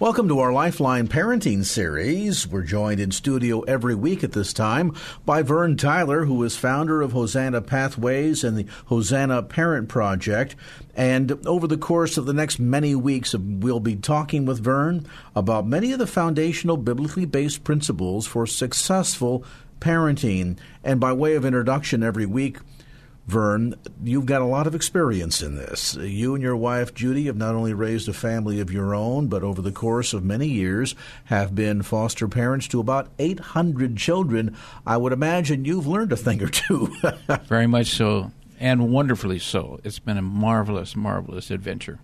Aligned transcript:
Welcome 0.00 0.28
to 0.28 0.38
our 0.38 0.50
Lifeline 0.50 1.08
Parenting 1.08 1.62
Series. 1.62 2.48
We're 2.48 2.62
joined 2.62 3.00
in 3.00 3.10
studio 3.10 3.60
every 3.60 3.94
week 3.94 4.24
at 4.24 4.32
this 4.32 4.54
time 4.54 4.94
by 5.26 5.42
Vern 5.42 5.76
Tyler, 5.76 6.24
who 6.24 6.42
is 6.42 6.56
founder 6.56 7.02
of 7.02 7.12
Hosanna 7.12 7.60
Pathways 7.60 8.42
and 8.42 8.56
the 8.56 8.66
Hosanna 8.86 9.42
Parent 9.42 9.90
Project. 9.90 10.56
And 10.96 11.46
over 11.46 11.66
the 11.66 11.76
course 11.76 12.16
of 12.16 12.24
the 12.24 12.32
next 12.32 12.58
many 12.58 12.94
weeks, 12.94 13.34
we'll 13.34 13.78
be 13.78 13.94
talking 13.94 14.46
with 14.46 14.64
Vern 14.64 15.06
about 15.36 15.66
many 15.66 15.92
of 15.92 15.98
the 15.98 16.06
foundational 16.06 16.78
biblically 16.78 17.26
based 17.26 17.62
principles 17.62 18.26
for 18.26 18.46
successful 18.46 19.44
parenting. 19.80 20.56
And 20.82 20.98
by 20.98 21.12
way 21.12 21.34
of 21.34 21.44
introduction, 21.44 22.02
every 22.02 22.24
week, 22.24 22.56
Vern, 23.30 23.76
you've 24.02 24.26
got 24.26 24.42
a 24.42 24.46
lot 24.46 24.66
of 24.66 24.74
experience 24.74 25.40
in 25.40 25.54
this. 25.54 25.94
You 25.94 26.34
and 26.34 26.42
your 26.42 26.56
wife, 26.56 26.92
Judy, 26.92 27.26
have 27.26 27.36
not 27.36 27.54
only 27.54 27.72
raised 27.72 28.08
a 28.08 28.12
family 28.12 28.58
of 28.58 28.72
your 28.72 28.92
own, 28.92 29.28
but 29.28 29.44
over 29.44 29.62
the 29.62 29.70
course 29.70 30.12
of 30.12 30.24
many 30.24 30.48
years 30.48 30.96
have 31.26 31.54
been 31.54 31.82
foster 31.82 32.26
parents 32.26 32.66
to 32.68 32.80
about 32.80 33.08
800 33.20 33.96
children. 33.96 34.56
I 34.84 34.96
would 34.96 35.12
imagine 35.12 35.64
you've 35.64 35.86
learned 35.86 36.12
a 36.12 36.16
thing 36.16 36.42
or 36.42 36.48
two. 36.48 36.92
Very 37.44 37.68
much 37.68 37.86
so, 37.86 38.32
and 38.58 38.92
wonderfully 38.92 39.38
so. 39.38 39.78
It's 39.84 40.00
been 40.00 40.18
a 40.18 40.22
marvelous, 40.22 40.96
marvelous 40.96 41.52
adventure. 41.52 42.00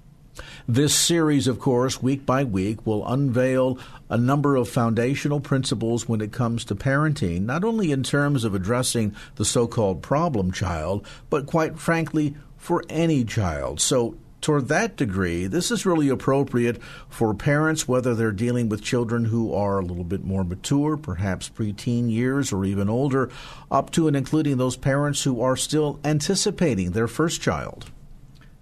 This 0.68 0.94
series, 0.94 1.46
of 1.46 1.58
course, 1.58 2.02
week 2.02 2.26
by 2.26 2.44
week, 2.44 2.86
will 2.86 3.06
unveil 3.06 3.78
a 4.08 4.18
number 4.18 4.56
of 4.56 4.68
foundational 4.68 5.40
principles 5.40 6.08
when 6.08 6.20
it 6.20 6.32
comes 6.32 6.64
to 6.66 6.74
parenting, 6.74 7.42
not 7.42 7.64
only 7.64 7.92
in 7.92 8.02
terms 8.02 8.44
of 8.44 8.54
addressing 8.54 9.14
the 9.36 9.44
so 9.44 9.66
called 9.66 10.02
problem 10.02 10.52
child, 10.52 11.06
but 11.30 11.46
quite 11.46 11.78
frankly, 11.78 12.34
for 12.56 12.84
any 12.88 13.24
child. 13.24 13.80
So, 13.80 14.16
toward 14.40 14.68
that 14.68 14.96
degree, 14.96 15.46
this 15.46 15.70
is 15.70 15.86
really 15.86 16.08
appropriate 16.08 16.82
for 17.08 17.34
parents, 17.34 17.88
whether 17.88 18.14
they're 18.14 18.32
dealing 18.32 18.68
with 18.68 18.82
children 18.82 19.24
who 19.24 19.54
are 19.54 19.78
a 19.78 19.84
little 19.84 20.04
bit 20.04 20.24
more 20.24 20.44
mature, 20.44 20.96
perhaps 20.96 21.48
preteen 21.48 22.10
years 22.10 22.52
or 22.52 22.64
even 22.64 22.88
older, 22.88 23.30
up 23.70 23.90
to 23.92 24.06
and 24.06 24.16
including 24.16 24.56
those 24.56 24.76
parents 24.76 25.22
who 25.24 25.40
are 25.40 25.56
still 25.56 25.98
anticipating 26.04 26.90
their 26.90 27.08
first 27.08 27.40
child. 27.40 27.90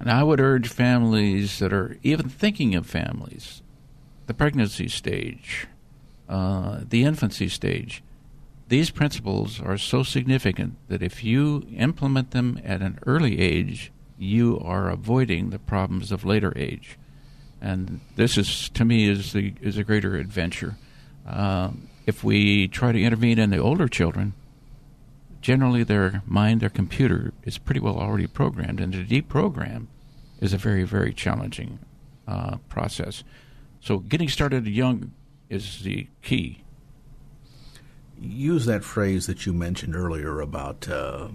And 0.05 0.13
I 0.13 0.23
would 0.23 0.39
urge 0.39 0.69
families 0.69 1.61
that 1.61 1.73
are 1.73 1.97
even 2.03 2.29
thinking 2.29 2.75
of 2.75 2.85
families, 2.85 3.63
the 4.27 4.35
pregnancy 4.35 4.87
stage, 4.87 5.67
uh, 6.29 6.81
the 6.87 7.05
infancy 7.05 7.49
stage, 7.49 8.03
these 8.69 8.91
principles 8.91 9.63
are 9.63 9.79
so 9.79 10.03
significant 10.03 10.77
that 10.89 11.03
if 11.03 11.25
you 11.25 11.67
implement 11.75 12.33
them 12.33 12.61
at 12.63 12.83
an 12.83 12.99
early 13.07 13.41
age, 13.41 13.93
you 14.19 14.61
are 14.63 14.91
avoiding 14.91 15.49
the 15.49 15.59
problems 15.59 16.13
of 16.13 16.23
later 16.23 16.53
age. 16.55 16.99
And 17.63 18.03
this 18.15 18.37
is, 18.37 18.69
to 18.75 18.85
me, 18.85 19.09
is 19.09 19.33
the 19.33 19.55
is 19.63 19.79
a 19.79 19.85
greater 19.85 20.17
adventure. 20.17 20.77
Uh, 21.27 21.71
if 22.05 22.23
we 22.23 22.69
try 22.69 22.93
to 22.93 23.03
intervene 23.03 23.39
in 23.39 23.49
the 23.49 23.57
older 23.57 23.89
children, 23.89 24.35
generally 25.41 25.83
their 25.83 26.23
mind, 26.27 26.61
their 26.61 26.69
computer 26.69 27.33
is 27.45 27.57
pretty 27.57 27.81
well 27.81 27.99
already 27.99 28.27
programmed, 28.27 28.81
and 28.81 28.93
to 28.93 29.03
deprogram 29.03 29.87
is 30.45 30.53
a 30.53 30.59
very, 30.59 30.85
very 30.85 31.13
challenging 31.13 31.79
uh, 32.29 32.59
process. 32.69 33.25
So 33.81 33.99
getting 33.99 34.29
started 34.29 34.67
young 34.67 35.13
is 35.49 35.83
the 35.83 36.07
key. 36.23 36.63
Use 38.21 38.67
that 38.67 38.85
phrase 38.85 39.27
that 39.27 39.47
you 39.47 39.53
mentioned 39.53 39.97
earlier 39.97 40.41
about 40.41 40.89
uh, 40.89 41.29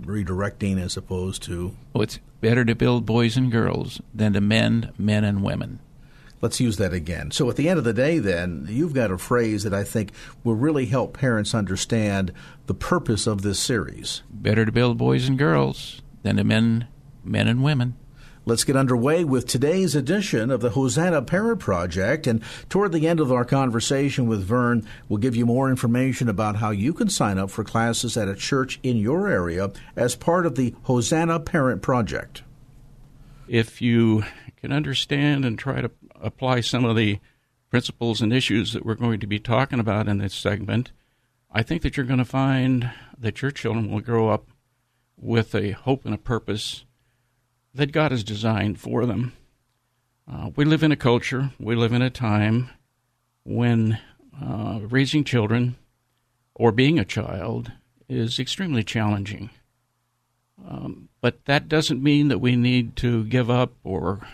redirecting 0.00 0.80
as 0.82 0.96
opposed 0.96 1.42
to. 1.44 1.76
Oh, 1.94 2.00
it's 2.00 2.18
better 2.40 2.64
to 2.64 2.74
build 2.74 3.06
boys 3.06 3.36
and 3.36 3.52
girls 3.52 4.00
than 4.14 4.32
to 4.32 4.40
mend 4.40 4.92
men 4.98 5.24
and 5.24 5.42
women. 5.42 5.80
Let's 6.42 6.60
use 6.60 6.76
that 6.76 6.92
again. 6.92 7.30
So, 7.30 7.48
at 7.48 7.56
the 7.56 7.68
end 7.68 7.78
of 7.78 7.84
the 7.84 7.94
day, 7.94 8.18
then, 8.18 8.66
you've 8.68 8.92
got 8.92 9.10
a 9.10 9.16
phrase 9.16 9.62
that 9.62 9.72
I 9.72 9.84
think 9.84 10.12
will 10.44 10.54
really 10.54 10.84
help 10.86 11.16
parents 11.16 11.54
understand 11.54 12.30
the 12.66 12.74
purpose 12.74 13.26
of 13.26 13.40
this 13.40 13.58
series. 13.58 14.22
Better 14.30 14.66
to 14.66 14.72
build 14.72 14.98
boys 14.98 15.26
and 15.28 15.38
girls 15.38 16.02
than 16.22 16.36
to 16.36 16.44
mend 16.44 16.86
men 17.24 17.48
and 17.48 17.64
women. 17.64 17.96
Let's 18.48 18.62
get 18.62 18.76
underway 18.76 19.24
with 19.24 19.48
today's 19.48 19.96
edition 19.96 20.52
of 20.52 20.60
the 20.60 20.70
Hosanna 20.70 21.20
Parent 21.20 21.58
Project. 21.58 22.28
And 22.28 22.44
toward 22.68 22.92
the 22.92 23.08
end 23.08 23.18
of 23.18 23.32
our 23.32 23.44
conversation 23.44 24.28
with 24.28 24.44
Vern, 24.44 24.86
we'll 25.08 25.18
give 25.18 25.34
you 25.34 25.44
more 25.44 25.68
information 25.68 26.28
about 26.28 26.54
how 26.54 26.70
you 26.70 26.94
can 26.94 27.08
sign 27.08 27.38
up 27.38 27.50
for 27.50 27.64
classes 27.64 28.16
at 28.16 28.28
a 28.28 28.36
church 28.36 28.78
in 28.84 28.98
your 28.98 29.28
area 29.28 29.72
as 29.96 30.14
part 30.14 30.46
of 30.46 30.54
the 30.54 30.76
Hosanna 30.84 31.40
Parent 31.40 31.82
Project. 31.82 32.44
If 33.48 33.82
you 33.82 34.22
can 34.56 34.70
understand 34.70 35.44
and 35.44 35.58
try 35.58 35.80
to 35.80 35.90
apply 36.14 36.60
some 36.60 36.84
of 36.84 36.94
the 36.94 37.18
principles 37.68 38.20
and 38.20 38.32
issues 38.32 38.74
that 38.74 38.86
we're 38.86 38.94
going 38.94 39.18
to 39.18 39.26
be 39.26 39.40
talking 39.40 39.80
about 39.80 40.06
in 40.06 40.18
this 40.18 40.34
segment, 40.34 40.92
I 41.50 41.64
think 41.64 41.82
that 41.82 41.96
you're 41.96 42.06
going 42.06 42.20
to 42.20 42.24
find 42.24 42.92
that 43.18 43.42
your 43.42 43.50
children 43.50 43.90
will 43.90 44.00
grow 44.00 44.28
up 44.28 44.46
with 45.16 45.52
a 45.52 45.72
hope 45.72 46.04
and 46.04 46.14
a 46.14 46.18
purpose 46.18 46.84
that 47.76 47.92
God 47.92 48.10
has 48.10 48.24
designed 48.24 48.80
for 48.80 49.04
them. 49.04 49.32
Uh, 50.30 50.50
we 50.56 50.64
live 50.64 50.82
in 50.82 50.92
a 50.92 50.96
culture, 50.96 51.52
we 51.60 51.76
live 51.76 51.92
in 51.92 52.02
a 52.02 52.10
time 52.10 52.70
when 53.44 53.98
uh, 54.42 54.80
raising 54.82 55.22
children 55.24 55.76
or 56.54 56.72
being 56.72 56.98
a 56.98 57.04
child 57.04 57.70
is 58.08 58.38
extremely 58.38 58.82
challenging. 58.82 59.50
Um, 60.66 61.10
but 61.20 61.44
that 61.44 61.68
doesn't 61.68 62.02
mean 62.02 62.28
that 62.28 62.38
we 62.38 62.56
need 62.56 62.96
to 62.96 63.24
give 63.24 63.50
up 63.50 63.72
or 63.84 64.26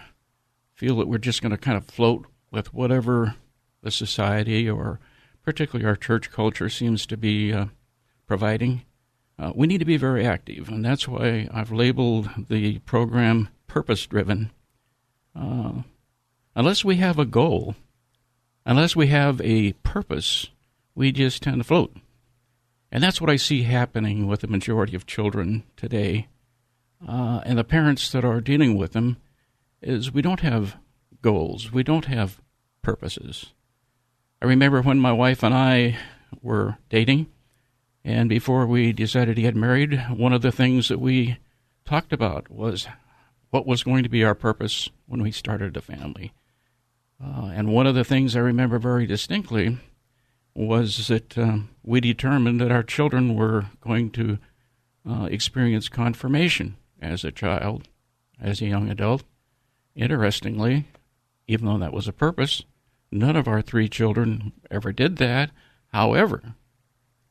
feel 0.74 0.96
that 0.96 1.08
we're 1.08 1.18
just 1.18 1.42
going 1.42 1.50
to 1.50 1.58
kind 1.58 1.76
of 1.76 1.84
float 1.84 2.26
with 2.50 2.72
whatever 2.72 3.34
the 3.82 3.90
society 3.90 4.70
or 4.70 5.00
particularly 5.42 5.86
our 5.86 5.96
church 5.96 6.30
culture 6.30 6.68
seems 6.68 7.06
to 7.06 7.16
be 7.16 7.52
uh, 7.52 7.66
providing. 8.26 8.82
Uh, 9.38 9.52
we 9.54 9.66
need 9.66 9.78
to 9.78 9.84
be 9.84 9.96
very 9.96 10.26
active, 10.26 10.68
and 10.68 10.84
that's 10.84 11.08
why 11.08 11.48
I've 11.52 11.72
labeled 11.72 12.28
the 12.48 12.78
program 12.80 13.48
purpose 13.66 14.06
driven. 14.06 14.50
Uh, 15.34 15.82
unless 16.54 16.84
we 16.84 16.96
have 16.96 17.18
a 17.18 17.24
goal, 17.24 17.74
unless 18.66 18.94
we 18.94 19.06
have 19.08 19.40
a 19.40 19.72
purpose, 19.72 20.48
we 20.94 21.10
just 21.10 21.42
tend 21.42 21.58
to 21.58 21.64
float. 21.64 21.96
And 22.90 23.02
that's 23.02 23.20
what 23.20 23.30
I 23.30 23.36
see 23.36 23.62
happening 23.62 24.26
with 24.26 24.42
the 24.42 24.46
majority 24.46 24.94
of 24.94 25.06
children 25.06 25.64
today. 25.76 26.28
Uh, 27.06 27.40
and 27.44 27.58
the 27.58 27.64
parents 27.64 28.12
that 28.12 28.24
are 28.24 28.40
dealing 28.40 28.76
with 28.76 28.92
them 28.92 29.16
is 29.80 30.12
we 30.12 30.22
don't 30.22 30.40
have 30.40 30.76
goals, 31.22 31.72
we 31.72 31.82
don't 31.82 32.04
have 32.04 32.40
purposes. 32.82 33.46
I 34.42 34.46
remember 34.46 34.82
when 34.82 34.98
my 34.98 35.12
wife 35.12 35.42
and 35.42 35.54
I 35.54 35.96
were 36.42 36.76
dating, 36.90 37.28
and 38.04 38.28
before 38.28 38.66
we 38.66 38.92
decided 38.92 39.36
to 39.36 39.42
get 39.42 39.54
married, 39.54 40.00
one 40.10 40.32
of 40.32 40.42
the 40.42 40.52
things 40.52 40.88
that 40.88 40.98
we 40.98 41.38
talked 41.84 42.12
about 42.12 42.50
was 42.50 42.88
what 43.50 43.66
was 43.66 43.84
going 43.84 44.02
to 44.02 44.08
be 44.08 44.24
our 44.24 44.34
purpose 44.34 44.88
when 45.06 45.22
we 45.22 45.30
started 45.30 45.76
a 45.76 45.80
family. 45.80 46.32
Uh, 47.22 47.52
and 47.54 47.72
one 47.72 47.86
of 47.86 47.94
the 47.94 48.04
things 48.04 48.34
I 48.34 48.40
remember 48.40 48.78
very 48.78 49.06
distinctly 49.06 49.78
was 50.54 51.06
that 51.06 51.38
um, 51.38 51.70
we 51.82 52.00
determined 52.00 52.60
that 52.60 52.72
our 52.72 52.82
children 52.82 53.36
were 53.36 53.66
going 53.80 54.10
to 54.12 54.38
uh, 55.08 55.28
experience 55.30 55.88
confirmation 55.88 56.76
as 57.00 57.24
a 57.24 57.32
child, 57.32 57.88
as 58.40 58.60
a 58.60 58.66
young 58.66 58.90
adult. 58.90 59.22
Interestingly, 59.94 60.86
even 61.46 61.66
though 61.66 61.78
that 61.78 61.92
was 61.92 62.08
a 62.08 62.12
purpose, 62.12 62.64
none 63.10 63.36
of 63.36 63.46
our 63.46 63.62
three 63.62 63.88
children 63.88 64.52
ever 64.70 64.92
did 64.92 65.16
that. 65.18 65.50
However, 65.88 66.54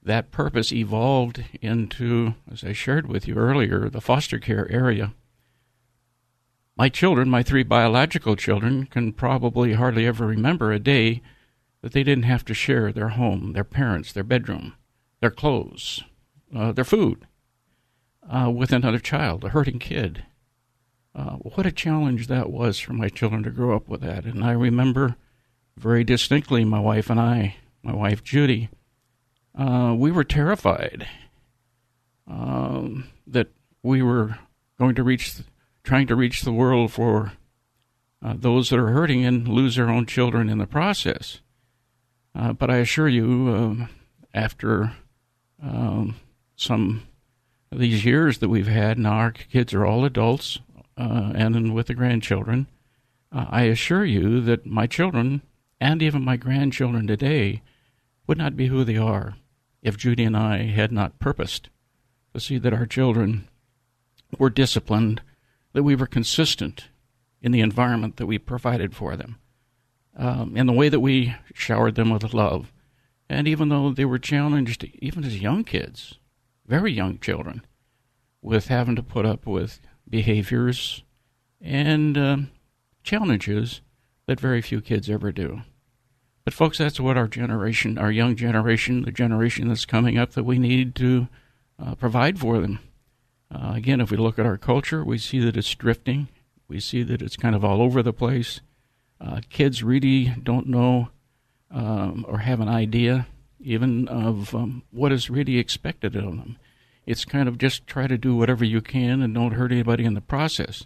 that 0.03 0.31
purpose 0.31 0.71
evolved 0.71 1.43
into, 1.61 2.33
as 2.51 2.63
I 2.63 2.73
shared 2.73 3.07
with 3.07 3.27
you 3.27 3.35
earlier, 3.35 3.89
the 3.89 4.01
foster 4.01 4.39
care 4.39 4.69
area. 4.71 5.13
My 6.75 6.89
children, 6.89 7.29
my 7.29 7.43
three 7.43 7.63
biological 7.63 8.35
children, 8.35 8.87
can 8.87 9.13
probably 9.13 9.73
hardly 9.73 10.07
ever 10.07 10.25
remember 10.25 10.71
a 10.71 10.79
day 10.79 11.21
that 11.81 11.91
they 11.91 12.03
didn't 12.03 12.23
have 12.23 12.45
to 12.45 12.53
share 12.53 12.91
their 12.91 13.09
home, 13.09 13.53
their 13.53 13.63
parents, 13.63 14.11
their 14.13 14.23
bedroom, 14.23 14.73
their 15.19 15.31
clothes, 15.31 16.03
uh, 16.55 16.71
their 16.71 16.83
food 16.83 17.27
uh, 18.27 18.49
with 18.49 18.71
another 18.71 18.99
child, 18.99 19.43
a 19.43 19.49
hurting 19.49 19.79
kid. 19.79 20.25
Uh, 21.13 21.35
what 21.35 21.65
a 21.65 21.71
challenge 21.71 22.27
that 22.27 22.49
was 22.49 22.79
for 22.79 22.93
my 22.93 23.09
children 23.09 23.43
to 23.43 23.49
grow 23.49 23.75
up 23.75 23.87
with 23.87 24.01
that. 24.01 24.25
And 24.25 24.43
I 24.43 24.51
remember 24.51 25.17
very 25.77 26.03
distinctly, 26.03 26.63
my 26.63 26.79
wife 26.79 27.09
and 27.09 27.19
I, 27.19 27.57
my 27.83 27.93
wife 27.93 28.23
Judy, 28.23 28.69
uh, 29.57 29.93
we 29.97 30.11
were 30.11 30.23
terrified 30.23 31.07
um, 32.27 33.09
that 33.27 33.47
we 33.83 34.01
were 34.01 34.37
going 34.79 34.95
to 34.95 35.03
reach, 35.03 35.35
trying 35.83 36.07
to 36.07 36.15
reach 36.15 36.41
the 36.41 36.53
world 36.53 36.91
for 36.91 37.33
uh, 38.23 38.33
those 38.37 38.69
that 38.69 38.79
are 38.79 38.89
hurting 38.89 39.25
and 39.25 39.47
lose 39.47 39.75
their 39.75 39.89
own 39.89 40.05
children 40.05 40.49
in 40.49 40.57
the 40.57 40.67
process. 40.67 41.41
Uh, 42.33 42.53
but 42.53 42.69
I 42.69 42.77
assure 42.77 43.09
you, 43.09 43.53
um, 43.53 43.89
after 44.33 44.93
um, 45.61 46.15
some 46.55 47.03
of 47.71 47.79
these 47.79 48.05
years 48.05 48.37
that 48.37 48.49
we've 48.49 48.67
had, 48.67 48.97
now 48.97 49.13
our 49.13 49.31
kids 49.31 49.73
are 49.73 49.85
all 49.85 50.05
adults 50.05 50.59
uh, 50.97 51.33
and 51.35 51.73
with 51.73 51.87
the 51.87 51.93
grandchildren. 51.93 52.67
Uh, 53.31 53.45
I 53.49 53.63
assure 53.63 54.05
you 54.05 54.41
that 54.41 54.65
my 54.65 54.87
children 54.87 55.41
and 55.79 56.01
even 56.01 56.23
my 56.23 56.37
grandchildren 56.37 57.07
today 57.07 57.61
would 58.27 58.37
not 58.37 58.55
be 58.55 58.67
who 58.67 58.83
they 58.83 58.97
are 58.97 59.35
if 59.81 59.97
Judy 59.97 60.23
and 60.23 60.37
I 60.37 60.63
had 60.63 60.91
not 60.91 61.19
purposed 61.19 61.69
to 62.33 62.39
see 62.39 62.57
that 62.57 62.73
our 62.73 62.85
children 62.85 63.47
were 64.37 64.49
disciplined, 64.49 65.21
that 65.73 65.83
we 65.83 65.95
were 65.95 66.07
consistent 66.07 66.87
in 67.41 67.51
the 67.51 67.61
environment 67.61 68.17
that 68.17 68.27
we 68.27 68.37
provided 68.37 68.95
for 68.95 69.15
them, 69.15 69.37
um, 70.15 70.55
in 70.55 70.67
the 70.67 70.73
way 70.73 70.89
that 70.89 70.99
we 70.99 71.35
showered 71.53 71.95
them 71.95 72.09
with 72.09 72.33
love. 72.33 72.71
And 73.27 73.47
even 73.47 73.69
though 73.69 73.91
they 73.91 74.05
were 74.05 74.19
challenged, 74.19 74.83
even 74.99 75.23
as 75.23 75.41
young 75.41 75.63
kids, 75.63 76.15
very 76.67 76.91
young 76.91 77.17
children, 77.19 77.65
with 78.41 78.67
having 78.67 78.95
to 78.95 79.03
put 79.03 79.25
up 79.25 79.45
with 79.45 79.79
behaviors 80.09 81.03
and 81.59 82.17
um, 82.17 82.51
challenges 83.03 83.81
that 84.27 84.39
very 84.39 84.61
few 84.61 84.81
kids 84.81 85.09
ever 85.09 85.31
do. 85.31 85.61
But, 86.51 86.57
folks, 86.57 86.79
that's 86.79 86.99
what 86.99 87.15
our 87.15 87.29
generation, 87.29 87.97
our 87.97 88.11
young 88.11 88.35
generation, 88.35 89.03
the 89.03 89.11
generation 89.11 89.69
that's 89.69 89.85
coming 89.85 90.17
up, 90.17 90.33
that 90.33 90.43
we 90.43 90.59
need 90.59 90.95
to 90.95 91.29
uh, 91.81 91.95
provide 91.95 92.39
for 92.39 92.59
them. 92.59 92.79
Uh, 93.49 93.71
again, 93.73 94.01
if 94.01 94.11
we 94.11 94.17
look 94.17 94.37
at 94.37 94.45
our 94.45 94.57
culture, 94.57 95.01
we 95.01 95.17
see 95.17 95.39
that 95.39 95.55
it's 95.55 95.73
drifting. 95.73 96.27
We 96.67 96.81
see 96.81 97.03
that 97.03 97.21
it's 97.21 97.37
kind 97.37 97.55
of 97.55 97.63
all 97.63 97.81
over 97.81 98.03
the 98.03 98.11
place. 98.11 98.59
Uh, 99.21 99.39
kids 99.49 99.81
really 99.81 100.35
don't 100.43 100.67
know 100.67 101.07
um, 101.73 102.25
or 102.27 102.39
have 102.39 102.59
an 102.59 102.67
idea 102.67 103.27
even 103.61 104.09
of 104.09 104.53
um, 104.53 104.83
what 104.91 105.13
is 105.13 105.29
really 105.29 105.57
expected 105.57 106.17
of 106.17 106.23
them. 106.23 106.57
It's 107.05 107.23
kind 107.23 107.47
of 107.47 107.59
just 107.59 107.87
try 107.87 108.07
to 108.07 108.17
do 108.17 108.35
whatever 108.35 108.65
you 108.65 108.81
can 108.81 109.21
and 109.21 109.33
don't 109.33 109.53
hurt 109.53 109.71
anybody 109.71 110.03
in 110.03 110.15
the 110.15 110.19
process. 110.21 110.85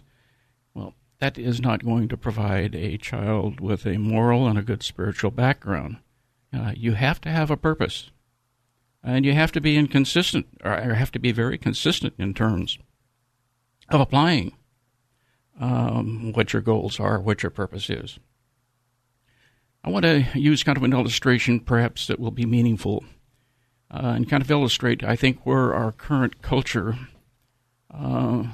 That 1.18 1.38
is 1.38 1.60
not 1.60 1.84
going 1.84 2.08
to 2.08 2.16
provide 2.16 2.74
a 2.74 2.98
child 2.98 3.60
with 3.60 3.86
a 3.86 3.96
moral 3.96 4.46
and 4.46 4.58
a 4.58 4.62
good 4.62 4.82
spiritual 4.82 5.30
background. 5.30 5.96
Uh, 6.52 6.72
you 6.76 6.92
have 6.92 7.20
to 7.22 7.30
have 7.30 7.50
a 7.50 7.56
purpose, 7.56 8.10
and 9.02 9.24
you 9.24 9.32
have 9.32 9.52
to 9.52 9.60
be 9.60 9.76
inconsistent, 9.76 10.46
or 10.62 10.94
have 10.94 11.12
to 11.12 11.18
be 11.18 11.32
very 11.32 11.56
consistent 11.56 12.14
in 12.18 12.34
terms 12.34 12.78
of 13.88 14.00
applying 14.00 14.52
um, 15.58 16.32
what 16.34 16.52
your 16.52 16.62
goals 16.62 17.00
are, 17.00 17.18
what 17.18 17.42
your 17.42 17.50
purpose 17.50 17.88
is. 17.88 18.18
I 19.82 19.90
want 19.90 20.04
to 20.04 20.26
use 20.34 20.62
kind 20.62 20.76
of 20.76 20.82
an 20.82 20.92
illustration, 20.92 21.60
perhaps 21.60 22.08
that 22.08 22.20
will 22.20 22.30
be 22.30 22.44
meaningful, 22.44 23.04
uh, 23.90 24.12
and 24.16 24.28
kind 24.28 24.42
of 24.42 24.50
illustrate, 24.50 25.02
I 25.04 25.16
think, 25.16 25.46
where 25.46 25.72
our 25.72 25.92
current 25.92 26.42
culture 26.42 26.98
uh, 27.90 28.44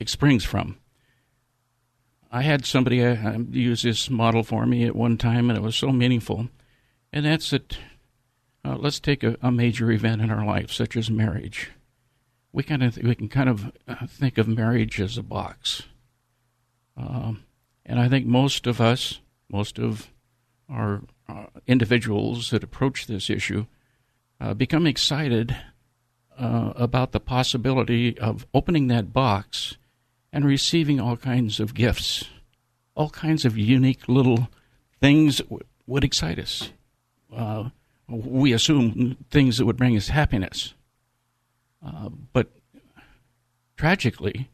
uh, 0.00 0.04
springs 0.06 0.44
from. 0.44 0.76
I 2.32 2.42
had 2.42 2.64
somebody 2.64 3.04
uh, 3.04 3.38
use 3.50 3.82
this 3.82 4.08
model 4.08 4.44
for 4.44 4.64
me 4.64 4.84
at 4.84 4.94
one 4.94 5.18
time, 5.18 5.50
and 5.50 5.58
it 5.58 5.62
was 5.62 5.74
so 5.74 5.90
meaningful. 5.90 6.48
And 7.12 7.26
that's 7.26 7.50
that. 7.50 7.78
Uh, 8.64 8.76
let's 8.76 9.00
take 9.00 9.24
a, 9.24 9.36
a, 9.40 9.50
major 9.50 9.90
event 9.90 10.20
in 10.20 10.30
our 10.30 10.44
life, 10.44 10.70
such 10.70 10.94
as 10.96 11.10
marriage. 11.10 11.70
We 12.52 12.62
kind 12.62 12.82
of 12.82 12.98
we 12.98 13.14
can 13.14 13.28
kind 13.28 13.48
of 13.48 13.72
uh, 13.88 14.06
think 14.06 14.38
of 14.38 14.46
marriage 14.46 15.00
as 15.00 15.16
a 15.16 15.22
box, 15.22 15.84
um, 16.96 17.44
and 17.86 17.98
I 17.98 18.08
think 18.08 18.26
most 18.26 18.66
of 18.66 18.80
us, 18.80 19.20
most 19.48 19.78
of 19.78 20.10
our 20.68 21.02
uh, 21.26 21.46
individuals 21.66 22.50
that 22.50 22.62
approach 22.62 23.06
this 23.06 23.30
issue, 23.30 23.66
uh, 24.40 24.54
become 24.54 24.86
excited 24.86 25.56
about 26.42 27.12
the 27.12 27.20
possibility 27.20 28.18
of 28.18 28.46
opening 28.54 28.86
that 28.86 29.12
box 29.12 29.76
and 30.32 30.44
receiving 30.44 31.00
all 31.00 31.16
kinds 31.16 31.60
of 31.60 31.74
gifts, 31.74 32.24
all 32.94 33.10
kinds 33.10 33.44
of 33.44 33.56
unique 33.56 34.08
little 34.08 34.48
things 35.00 35.38
that 35.38 35.48
w- 35.48 35.64
would 35.86 36.04
excite 36.04 36.38
us. 36.38 36.70
Uh, 37.34 37.70
we 38.08 38.52
assume 38.52 39.16
things 39.30 39.58
that 39.58 39.66
would 39.66 39.76
bring 39.76 39.96
us 39.96 40.08
happiness. 40.08 40.74
Uh, 41.84 42.10
but 42.32 42.50
tragically, 43.76 44.50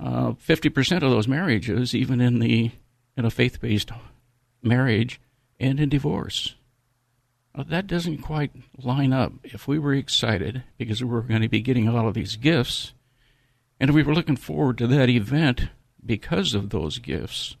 uh, 0.00 0.32
50% 0.32 1.02
of 1.02 1.10
those 1.10 1.28
marriages, 1.28 1.94
even 1.94 2.20
in 2.20 2.38
the 2.38 2.70
in 3.16 3.24
a 3.24 3.30
faith-based 3.30 3.90
marriage 4.62 5.20
end 5.58 5.80
in 5.80 5.88
divorce, 5.88 6.54
uh, 7.54 7.64
that 7.64 7.88
doesn't 7.88 8.18
quite 8.18 8.52
line 8.80 9.12
up. 9.12 9.32
If 9.42 9.66
we 9.66 9.78
were 9.78 9.92
excited 9.92 10.62
because 10.76 11.02
we 11.02 11.10
were 11.10 11.22
going 11.22 11.42
to 11.42 11.48
be 11.48 11.60
getting 11.60 11.88
all 11.88 12.06
of 12.06 12.14
these 12.14 12.36
gifts, 12.36 12.92
and 13.80 13.92
we 13.92 14.02
were 14.02 14.14
looking 14.14 14.36
forward 14.36 14.78
to 14.78 14.86
that 14.86 15.08
event 15.08 15.68
because 16.04 16.54
of 16.54 16.70
those 16.70 16.98
gifts 16.98 17.56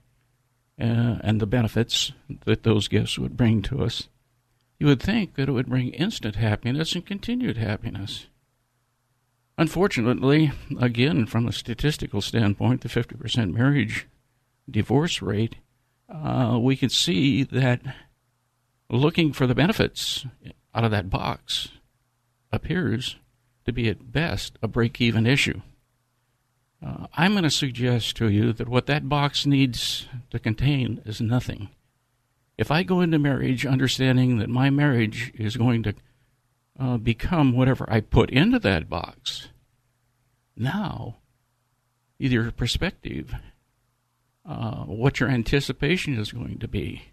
uh, 0.80 1.18
and 1.20 1.40
the 1.40 1.46
benefits 1.46 2.12
that 2.44 2.62
those 2.62 2.88
gifts 2.88 3.18
would 3.18 3.36
bring 3.36 3.62
to 3.62 3.82
us. 3.82 4.08
You 4.78 4.86
would 4.86 5.02
think 5.02 5.34
that 5.34 5.48
it 5.48 5.52
would 5.52 5.68
bring 5.68 5.88
instant 5.88 6.36
happiness 6.36 6.94
and 6.94 7.04
continued 7.04 7.56
happiness. 7.56 8.26
Unfortunately, 9.56 10.52
again, 10.78 11.26
from 11.26 11.48
a 11.48 11.52
statistical 11.52 12.20
standpoint, 12.20 12.82
the 12.82 12.88
50% 12.88 13.52
marriage 13.52 14.06
divorce 14.70 15.20
rate, 15.20 15.56
uh, 16.08 16.58
we 16.60 16.76
can 16.76 16.88
see 16.88 17.42
that 17.42 17.80
looking 18.88 19.32
for 19.32 19.48
the 19.48 19.54
benefits 19.54 20.24
out 20.74 20.84
of 20.84 20.92
that 20.92 21.10
box 21.10 21.68
appears 22.52 23.16
to 23.64 23.72
be 23.72 23.88
at 23.88 24.12
best 24.12 24.56
a 24.62 24.68
break 24.68 25.00
even 25.00 25.26
issue. 25.26 25.60
Uh, 26.84 27.06
I'm 27.14 27.32
going 27.32 27.44
to 27.44 27.50
suggest 27.50 28.16
to 28.16 28.28
you 28.28 28.52
that 28.52 28.68
what 28.68 28.86
that 28.86 29.08
box 29.08 29.46
needs 29.46 30.06
to 30.30 30.38
contain 30.38 31.02
is 31.04 31.20
nothing. 31.20 31.70
If 32.56 32.70
I 32.70 32.82
go 32.82 33.00
into 33.00 33.18
marriage 33.18 33.66
understanding 33.66 34.38
that 34.38 34.48
my 34.48 34.70
marriage 34.70 35.32
is 35.34 35.56
going 35.56 35.82
to 35.84 35.94
uh, 36.78 36.96
become 36.96 37.52
whatever 37.52 37.86
I 37.90 38.00
put 38.00 38.30
into 38.30 38.58
that 38.60 38.88
box, 38.88 39.48
now, 40.56 41.18
either 42.18 42.50
perspective, 42.50 43.32
uh, 44.44 44.84
what 44.84 45.20
your 45.20 45.28
anticipation 45.28 46.18
is 46.18 46.32
going 46.32 46.58
to 46.58 46.68
be, 46.68 47.12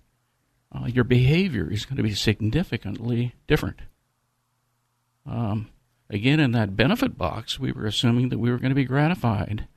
uh, 0.71 0.85
your 0.85 1.03
behavior 1.03 1.71
is 1.71 1.85
going 1.85 1.97
to 1.97 2.03
be 2.03 2.13
significantly 2.13 3.35
different. 3.47 3.79
Um, 5.25 5.69
Again, 6.09 6.39
in 6.39 6.51
that 6.51 6.75
benefit 6.75 7.17
box, 7.17 7.59
we 7.59 7.71
were 7.71 7.85
assuming 7.85 8.29
that 8.29 8.37
we 8.37 8.51
were 8.51 8.59
going 8.59 8.69
to 8.69 8.75
be 8.75 8.85
gratified. 8.85 9.67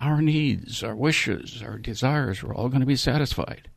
Our 0.00 0.22
needs, 0.22 0.82
our 0.82 0.94
wishes, 0.94 1.62
our 1.62 1.78
desires 1.78 2.42
were 2.42 2.54
all 2.54 2.68
going 2.68 2.80
to 2.80 2.86
be 2.86 2.96
satisfied. 2.96 3.68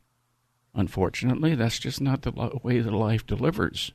Unfortunately, 0.74 1.54
that's 1.54 1.78
just 1.78 2.00
not 2.00 2.22
the 2.22 2.32
way 2.62 2.80
that 2.80 2.92
life 2.92 3.26
delivers. 3.26 3.92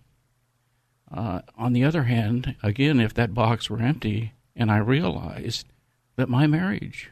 Uh, 1.11 1.41
on 1.57 1.73
the 1.73 1.83
other 1.83 2.03
hand, 2.03 2.55
again, 2.61 2.99
if 2.99 3.13
that 3.13 3.33
box 3.33 3.69
were 3.69 3.81
empty 3.81 4.33
and 4.55 4.71
I 4.71 4.77
realized 4.77 5.67
that 6.15 6.29
my 6.29 6.47
marriage 6.47 7.11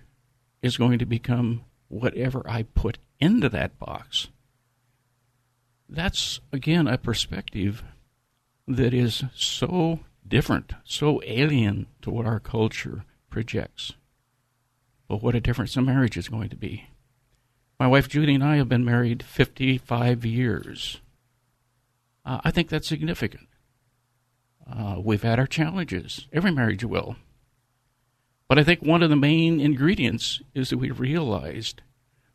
is 0.61 0.77
going 0.77 0.99
to 0.99 1.05
become 1.05 1.63
whatever 1.87 2.43
I 2.45 2.63
put 2.63 2.97
into 3.19 3.49
that 3.49 3.77
box, 3.79 4.29
that's, 5.87 6.39
again, 6.51 6.87
a 6.87 6.97
perspective 6.97 7.83
that 8.67 8.93
is 8.93 9.23
so 9.35 9.99
different, 10.27 10.73
so 10.83 11.21
alien 11.25 11.87
to 12.01 12.09
what 12.09 12.25
our 12.25 12.39
culture 12.39 13.05
projects. 13.29 13.93
But 15.07 15.21
what 15.21 15.35
a 15.35 15.41
difference 15.41 15.75
a 15.75 15.81
marriage 15.81 16.17
is 16.17 16.29
going 16.29 16.49
to 16.49 16.55
be. 16.55 16.89
My 17.79 17.87
wife 17.87 18.07
Judy 18.07 18.35
and 18.35 18.43
I 18.43 18.57
have 18.57 18.69
been 18.69 18.85
married 18.85 19.23
55 19.23 20.25
years. 20.25 21.01
Uh, 22.25 22.39
I 22.43 22.51
think 22.51 22.69
that's 22.69 22.87
significant. 22.87 23.47
Uh, 24.71 24.95
we've 25.03 25.23
had 25.23 25.39
our 25.39 25.47
challenges. 25.47 26.27
Every 26.31 26.51
marriage 26.51 26.83
will. 26.83 27.17
But 28.47 28.59
I 28.59 28.63
think 28.63 28.81
one 28.81 29.03
of 29.03 29.09
the 29.09 29.15
main 29.15 29.59
ingredients 29.59 30.41
is 30.53 30.69
that 30.69 30.77
we 30.77 30.91
realized 30.91 31.81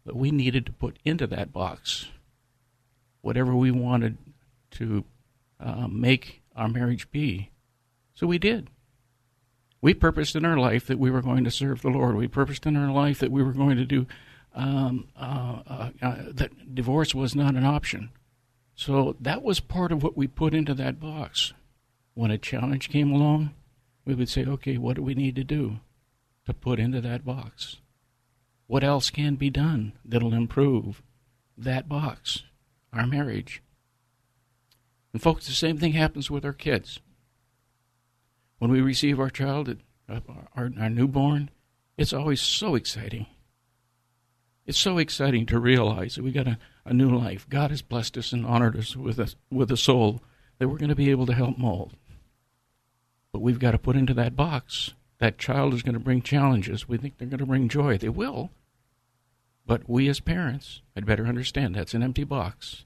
that 0.04 0.16
we 0.16 0.30
needed 0.30 0.66
to 0.66 0.72
put 0.72 0.98
into 1.04 1.26
that 1.28 1.52
box 1.52 2.08
whatever 3.20 3.54
we 3.54 3.70
wanted 3.70 4.16
to 4.70 5.04
uh, 5.60 5.86
make 5.88 6.42
our 6.54 6.68
marriage 6.68 7.10
be. 7.10 7.50
So 8.18 8.26
we 8.26 8.38
did. 8.38 8.68
We 9.80 9.94
purposed 9.94 10.34
in 10.34 10.44
our 10.44 10.58
life 10.58 10.88
that 10.88 10.98
we 10.98 11.08
were 11.08 11.22
going 11.22 11.44
to 11.44 11.52
serve 11.52 11.82
the 11.82 11.88
Lord. 11.88 12.16
We 12.16 12.26
purposed 12.26 12.66
in 12.66 12.74
our 12.74 12.90
life 12.90 13.20
that 13.20 13.30
we 13.30 13.44
were 13.44 13.52
going 13.52 13.76
to 13.76 13.84
do 13.84 14.08
um, 14.56 15.06
uh, 15.16 15.62
uh, 15.68 15.90
uh, 16.02 16.16
that 16.32 16.74
divorce 16.74 17.14
was 17.14 17.36
not 17.36 17.54
an 17.54 17.64
option. 17.64 18.10
So 18.74 19.14
that 19.20 19.44
was 19.44 19.60
part 19.60 19.92
of 19.92 20.02
what 20.02 20.16
we 20.16 20.26
put 20.26 20.52
into 20.52 20.74
that 20.74 20.98
box. 20.98 21.52
When 22.14 22.32
a 22.32 22.38
challenge 22.38 22.88
came 22.88 23.12
along, 23.12 23.54
we 24.04 24.16
would 24.16 24.28
say, 24.28 24.44
okay, 24.44 24.78
what 24.78 24.96
do 24.96 25.02
we 25.02 25.14
need 25.14 25.36
to 25.36 25.44
do 25.44 25.78
to 26.46 26.52
put 26.52 26.80
into 26.80 27.00
that 27.00 27.24
box? 27.24 27.76
What 28.66 28.82
else 28.82 29.10
can 29.10 29.36
be 29.36 29.48
done 29.48 29.92
that'll 30.04 30.34
improve 30.34 31.04
that 31.56 31.88
box, 31.88 32.42
our 32.92 33.06
marriage? 33.06 33.62
And, 35.12 35.22
folks, 35.22 35.46
the 35.46 35.52
same 35.52 35.78
thing 35.78 35.92
happens 35.92 36.32
with 36.32 36.44
our 36.44 36.52
kids. 36.52 36.98
When 38.58 38.70
we 38.70 38.80
receive 38.80 39.20
our 39.20 39.30
child, 39.30 39.76
our, 40.08 40.22
our 40.56 40.68
newborn, 40.68 41.50
it's 41.96 42.12
always 42.12 42.40
so 42.40 42.74
exciting. 42.74 43.26
It's 44.66 44.78
so 44.78 44.98
exciting 44.98 45.46
to 45.46 45.58
realize 45.58 46.16
that 46.16 46.24
we 46.24 46.32
got 46.32 46.46
a, 46.46 46.58
a 46.84 46.92
new 46.92 47.08
life. 47.08 47.48
God 47.48 47.70
has 47.70 47.82
blessed 47.82 48.18
us 48.18 48.32
and 48.32 48.44
honored 48.44 48.76
us 48.76 48.94
with 48.94 49.18
a, 49.18 49.34
with 49.50 49.70
a 49.70 49.76
soul 49.76 50.20
that 50.58 50.68
we're 50.68 50.78
going 50.78 50.90
to 50.90 50.94
be 50.94 51.10
able 51.10 51.26
to 51.26 51.32
help 51.32 51.56
mold. 51.56 51.94
But 53.32 53.40
we've 53.40 53.58
got 53.58 53.70
to 53.72 53.78
put 53.78 53.96
into 53.96 54.14
that 54.14 54.36
box. 54.36 54.94
That 55.18 55.38
child 55.38 55.74
is 55.74 55.82
going 55.82 55.94
to 55.94 56.00
bring 56.00 56.22
challenges. 56.22 56.88
We 56.88 56.98
think 56.98 57.18
they're 57.18 57.28
going 57.28 57.38
to 57.38 57.46
bring 57.46 57.68
joy. 57.68 57.98
They 57.98 58.08
will. 58.08 58.50
But 59.66 59.88
we 59.88 60.08
as 60.08 60.20
parents 60.20 60.82
had 60.94 61.06
better 61.06 61.26
understand 61.26 61.74
that's 61.74 61.94
an 61.94 62.02
empty 62.02 62.24
box 62.24 62.84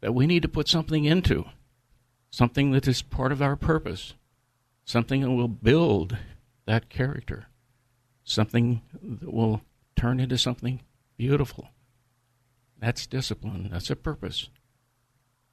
that 0.00 0.14
we 0.14 0.26
need 0.26 0.42
to 0.42 0.48
put 0.48 0.68
something 0.68 1.04
into, 1.04 1.44
something 2.30 2.72
that 2.72 2.88
is 2.88 3.02
part 3.02 3.32
of 3.32 3.40
our 3.40 3.56
purpose, 3.56 4.14
something 4.84 5.20
that 5.22 5.30
will 5.30 5.48
build 5.48 6.16
that 6.66 6.88
character, 6.88 7.46
something 8.24 8.82
that 9.02 9.32
will 9.32 9.62
turn 9.96 10.20
into 10.20 10.38
something 10.38 10.80
beautiful. 11.16 11.68
That's 12.78 13.06
discipline. 13.06 13.68
That's 13.70 13.90
a 13.90 13.96
purpose. 13.96 14.48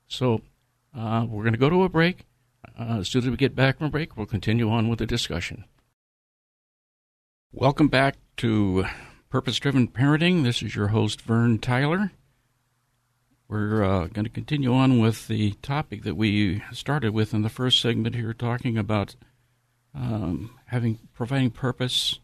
So 0.07 0.41
uh, 0.97 1.25
we're 1.29 1.43
going 1.43 1.53
to 1.53 1.59
go 1.59 1.69
to 1.69 1.83
a 1.83 1.89
break. 1.89 2.25
Uh, 2.77 2.99
as 2.99 3.09
soon 3.09 3.23
as 3.23 3.29
we 3.29 3.37
get 3.37 3.55
back 3.55 3.77
from 3.77 3.91
break, 3.91 4.17
we'll 4.17 4.25
continue 4.25 4.69
on 4.69 4.89
with 4.89 4.99
the 4.99 5.05
discussion. 5.05 5.65
Welcome 7.51 7.87
back 7.87 8.15
to 8.37 8.85
Purpose 9.29 9.59
Driven 9.59 9.87
Parenting. 9.87 10.43
This 10.43 10.63
is 10.63 10.75
your 10.75 10.87
host, 10.87 11.21
Vern 11.21 11.59
Tyler. 11.59 12.11
We're 13.49 13.83
uh, 13.83 14.05
going 14.05 14.25
to 14.25 14.29
continue 14.29 14.75
on 14.75 14.99
with 14.99 15.27
the 15.27 15.53
topic 15.63 16.03
that 16.03 16.15
we 16.15 16.61
started 16.71 17.15
with 17.15 17.33
in 17.33 17.41
the 17.41 17.49
first 17.49 17.81
segment 17.81 18.13
here, 18.13 18.31
talking 18.31 18.77
about 18.77 19.15
um, 19.95 20.51
having 20.67 20.99
providing 21.15 21.49
purpose 21.49 22.19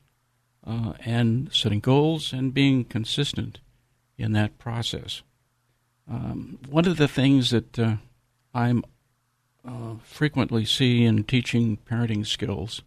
uh, 0.67 0.93
and 1.03 1.51
setting 1.51 1.79
goals 1.79 2.31
and 2.31 2.53
being 2.53 2.83
consistent 2.85 3.57
in 4.19 4.33
that 4.33 4.59
process. 4.59 5.23
Um, 6.07 6.59
one 6.69 6.85
of 6.85 6.97
the 6.97 7.07
things 7.07 7.49
that 7.49 7.79
uh, 7.79 7.95
I'm 8.53 8.83
uh, 9.67 9.95
frequently 10.03 10.63
see 10.63 11.03
in 11.03 11.23
teaching 11.23 11.79
parenting 11.89 12.27
skills 12.27 12.83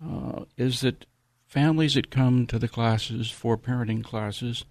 uh, 0.00 0.44
is 0.56 0.82
that 0.82 1.04
families 1.48 1.94
that 1.94 2.12
come 2.12 2.46
to 2.46 2.60
the 2.60 2.68
classes 2.68 3.28
for 3.28 3.58
parenting 3.58 4.04
classes 4.04 4.64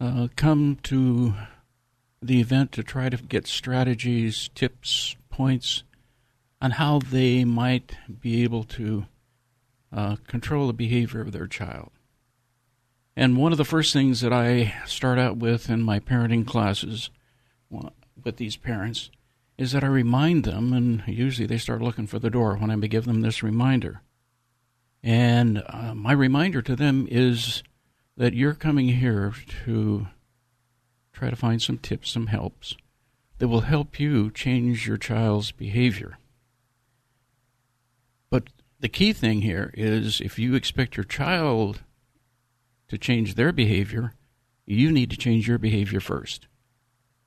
uh, 0.00 0.26
come 0.34 0.78
to 0.82 1.34
the 2.26 2.40
event 2.40 2.72
to 2.72 2.82
try 2.82 3.08
to 3.08 3.16
get 3.16 3.46
strategies, 3.46 4.50
tips, 4.54 5.16
points 5.30 5.82
on 6.60 6.72
how 6.72 6.98
they 6.98 7.44
might 7.44 7.96
be 8.20 8.42
able 8.42 8.64
to 8.64 9.06
uh, 9.92 10.16
control 10.26 10.66
the 10.66 10.72
behavior 10.72 11.20
of 11.20 11.32
their 11.32 11.46
child. 11.46 11.90
And 13.16 13.36
one 13.36 13.52
of 13.52 13.58
the 13.58 13.64
first 13.64 13.92
things 13.92 14.20
that 14.20 14.32
I 14.32 14.74
start 14.86 15.18
out 15.18 15.38
with 15.38 15.70
in 15.70 15.82
my 15.82 16.00
parenting 16.00 16.46
classes 16.46 17.10
with 17.70 18.36
these 18.36 18.56
parents 18.56 19.10
is 19.56 19.72
that 19.72 19.84
I 19.84 19.88
remind 19.88 20.44
them, 20.44 20.72
and 20.72 21.02
usually 21.06 21.46
they 21.46 21.56
start 21.56 21.80
looking 21.80 22.06
for 22.06 22.18
the 22.18 22.30
door 22.30 22.56
when 22.56 22.70
I 22.70 22.76
give 22.86 23.06
them 23.06 23.22
this 23.22 23.42
reminder. 23.42 24.02
And 25.02 25.62
uh, 25.66 25.94
my 25.94 26.12
reminder 26.12 26.60
to 26.62 26.76
them 26.76 27.06
is 27.10 27.62
that 28.16 28.34
you're 28.34 28.54
coming 28.54 28.88
here 28.88 29.34
to 29.64 30.08
try 31.16 31.30
to 31.30 31.36
find 31.36 31.62
some 31.62 31.78
tips, 31.78 32.10
some 32.10 32.26
helps 32.26 32.76
that 33.38 33.48
will 33.48 33.62
help 33.62 33.98
you 33.98 34.30
change 34.30 34.86
your 34.86 34.98
child's 34.98 35.50
behavior. 35.50 36.18
But 38.28 38.48
the 38.80 38.88
key 38.88 39.14
thing 39.14 39.40
here 39.40 39.72
is 39.74 40.20
if 40.20 40.38
you 40.38 40.54
expect 40.54 40.96
your 40.96 41.04
child 41.04 41.80
to 42.88 42.98
change 42.98 43.34
their 43.34 43.50
behavior, 43.50 44.12
you 44.66 44.92
need 44.92 45.10
to 45.10 45.16
change 45.16 45.48
your 45.48 45.58
behavior 45.58 46.00
first. 46.00 46.48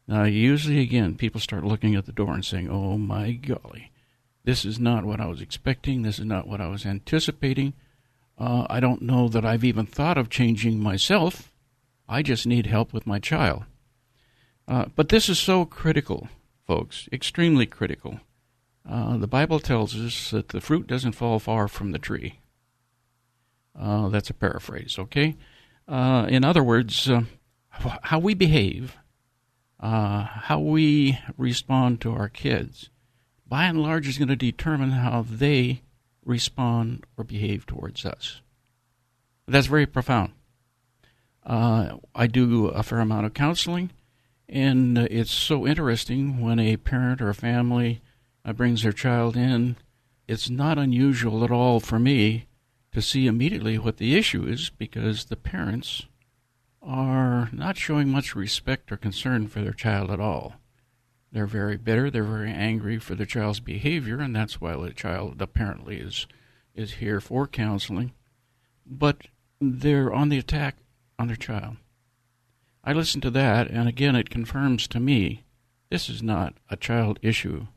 Now, 0.07 0.23
usually, 0.23 0.81
again, 0.81 1.15
people 1.15 1.41
start 1.41 1.63
looking 1.63 1.95
at 1.95 2.05
the 2.05 2.11
door 2.11 2.33
and 2.33 2.45
saying, 2.45 2.69
oh 2.69 2.97
my 2.97 3.31
golly, 3.31 3.91
this 4.43 4.65
is 4.65 4.79
not 4.79 5.03
what 5.03 5.19
I 5.19 5.25
was 5.25 5.41
expecting. 5.41 6.03
This 6.03 6.19
is 6.19 6.25
not 6.25 6.47
what 6.47 6.61
I 6.61 6.67
was 6.67 6.85
anticipating. 6.85 7.73
Uh, 8.37 8.67
I 8.69 8.79
don't 8.79 9.01
know 9.01 9.27
that 9.29 9.45
I've 9.45 9.63
even 9.63 9.87
thought 9.87 10.17
of 10.17 10.29
changing 10.29 10.79
myself. 10.79 11.51
I 12.07 12.21
just 12.21 12.45
need 12.45 12.67
help 12.67 12.93
with 12.93 13.07
my 13.07 13.19
child. 13.19 13.65
Uh, 14.69 14.85
but 14.95 15.09
this 15.09 15.27
is 15.29 15.39
so 15.39 15.65
critical, 15.65 16.29
folks, 16.67 17.09
extremely 17.11 17.65
critical. 17.65 18.19
Uh, 18.87 19.17
the 19.17 19.27
Bible 19.27 19.59
tells 19.59 19.95
us 19.95 20.29
that 20.29 20.49
the 20.49 20.61
fruit 20.61 20.85
doesn't 20.85 21.13
fall 21.13 21.39
far 21.39 21.67
from 21.67 21.91
the 21.91 21.97
tree. 21.97 22.39
Uh, 23.77 24.09
that's 24.09 24.29
a 24.29 24.33
paraphrase, 24.33 24.97
okay? 24.99 25.35
Uh, 25.87 26.27
in 26.29 26.45
other 26.45 26.63
words, 26.63 27.09
uh, 27.09 27.23
how 28.03 28.19
we 28.19 28.35
behave 28.35 28.95
how 29.81 30.59
we 30.59 31.17
respond 31.37 32.01
to 32.01 32.11
our 32.11 32.29
kids, 32.29 32.89
by 33.47 33.63
and 33.65 33.81
large, 33.81 34.07
is 34.07 34.17
going 34.19 34.27
to 34.27 34.35
determine 34.35 34.91
how 34.91 35.25
they 35.27 35.81
respond 36.23 37.05
or 37.17 37.23
behave 37.23 37.65
towards 37.65 38.05
us. 38.05 38.41
That's 39.47 39.67
very 39.67 39.87
profound. 39.87 40.33
I 41.43 42.27
do 42.29 42.67
a 42.67 42.83
fair 42.83 42.99
amount 42.99 43.25
of 43.25 43.33
counseling, 43.33 43.91
and 44.49 44.97
it's 44.97 45.31
so 45.31 45.67
interesting 45.67 46.41
when 46.41 46.59
a 46.59 46.77
parent 46.77 47.21
or 47.21 47.29
a 47.29 47.35
family 47.35 48.01
uh, 48.43 48.51
brings 48.51 48.81
their 48.81 48.91
child 48.91 49.37
in. 49.37 49.77
It's 50.27 50.49
not 50.49 50.79
unusual 50.79 51.43
at 51.43 51.51
all 51.51 51.79
for 51.79 51.99
me 51.99 52.47
to 52.91 53.01
see 53.01 53.27
immediately 53.27 53.77
what 53.77 53.97
the 53.97 54.15
issue 54.17 54.45
is 54.45 54.71
because 54.71 55.25
the 55.25 55.35
parents 55.35 56.07
are 56.81 57.49
not 57.51 57.77
showing 57.77 58.09
much 58.09 58.35
respect 58.35 58.91
or 58.91 58.97
concern 58.97 59.47
for 59.47 59.61
their 59.61 59.73
child 59.73 60.09
at 60.09 60.19
all. 60.19 60.55
They're 61.31 61.45
very 61.45 61.77
bitter, 61.77 62.09
they're 62.09 62.23
very 62.23 62.51
angry 62.51 62.97
for 62.97 63.13
their 63.13 63.27
child's 63.27 63.59
behavior, 63.59 64.19
and 64.19 64.35
that's 64.35 64.59
why 64.59 64.75
the 64.75 64.93
child 64.93 65.41
apparently 65.41 65.97
is 65.97 66.25
is 66.73 66.93
here 66.93 67.19
for 67.19 67.45
counseling. 67.45 68.13
But 68.85 69.27
they're 69.59 70.13
on 70.13 70.29
the 70.29 70.37
attack 70.39 70.77
on 71.19 71.27
their 71.27 71.35
child. 71.35 71.75
I 72.83 72.93
listen 72.93 73.21
to 73.21 73.29
that, 73.31 73.69
and 73.69 73.87
again, 73.87 74.15
it 74.15 74.29
confirms 74.29 74.87
to 74.87 74.99
me 74.99 75.43
this 75.89 76.09
is 76.09 76.23
not 76.23 76.55
a 76.69 76.77
child 76.77 77.19
issue 77.21 77.67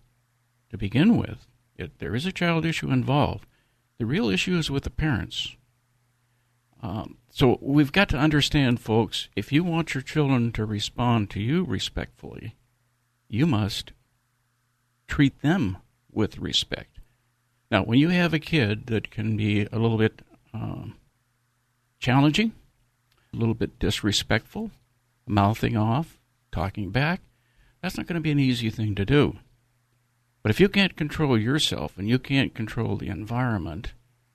to 0.71 0.79
begin 0.79 1.17
with. 1.17 1.47
It, 1.77 1.99
there 1.99 2.15
is 2.15 2.27
a 2.27 2.33
child 2.33 2.65
issue 2.65 2.91
involved. 2.91 3.47
The 3.99 4.07
real 4.07 4.29
issue 4.29 4.57
is 4.57 4.71
with 4.71 4.85
the 4.85 4.91
parents. 4.91 5.57
Um, 6.83 7.19
so 7.31 7.59
we've 7.61 7.93
got 7.93 8.09
to 8.11 8.19
understand, 8.19 8.81
folks, 8.81 9.29
if 9.37 9.53
you 9.53 9.65
want 9.65 9.95
your 9.95 10.03
children 10.03 10.53
to 10.53 10.65
respond 10.65 11.31
to 11.31 11.41
you 11.41 11.65
respectfully, 11.65 12.57
you 13.29 13.47
must 13.47 13.93
treat 15.07 15.41
them 15.41 15.79
with 16.11 16.39
respect. 16.39 16.99
Now, 17.71 17.85
when 17.85 17.99
you 17.99 18.11
have 18.11 18.35
a 18.35 18.39
kid 18.39 18.87
that 18.87 19.11
can 19.11 19.37
be 19.37 19.63
a 19.73 19.79
little 19.79 19.97
bit 19.97 20.23
um, 20.53 20.97
challenging, 21.99 22.53
a 23.33 23.37
little 23.37 23.55
bit 23.55 23.79
disrespectful, 23.79 24.71
mouthing 25.27 25.77
off, 25.77 26.19
talking 26.51 26.91
back, 26.91 27.21
that's 27.81 27.97
not 27.97 28.07
going 28.07 28.15
to 28.15 28.21
be 28.21 28.31
an 28.31 28.39
easy 28.39 28.71
thing 28.71 28.95
to 28.95 29.05
do. 29.05 29.39
But 30.43 30.51
if 30.51 30.61
you 30.61 30.69
can't 30.69 30.97
control 30.97 31.39
yourself 31.39 31.97
and 31.97 32.09
you 32.09 32.19
can't 32.19 32.55
control 32.55 32.97
the 32.97 33.09
environment, 33.09 33.93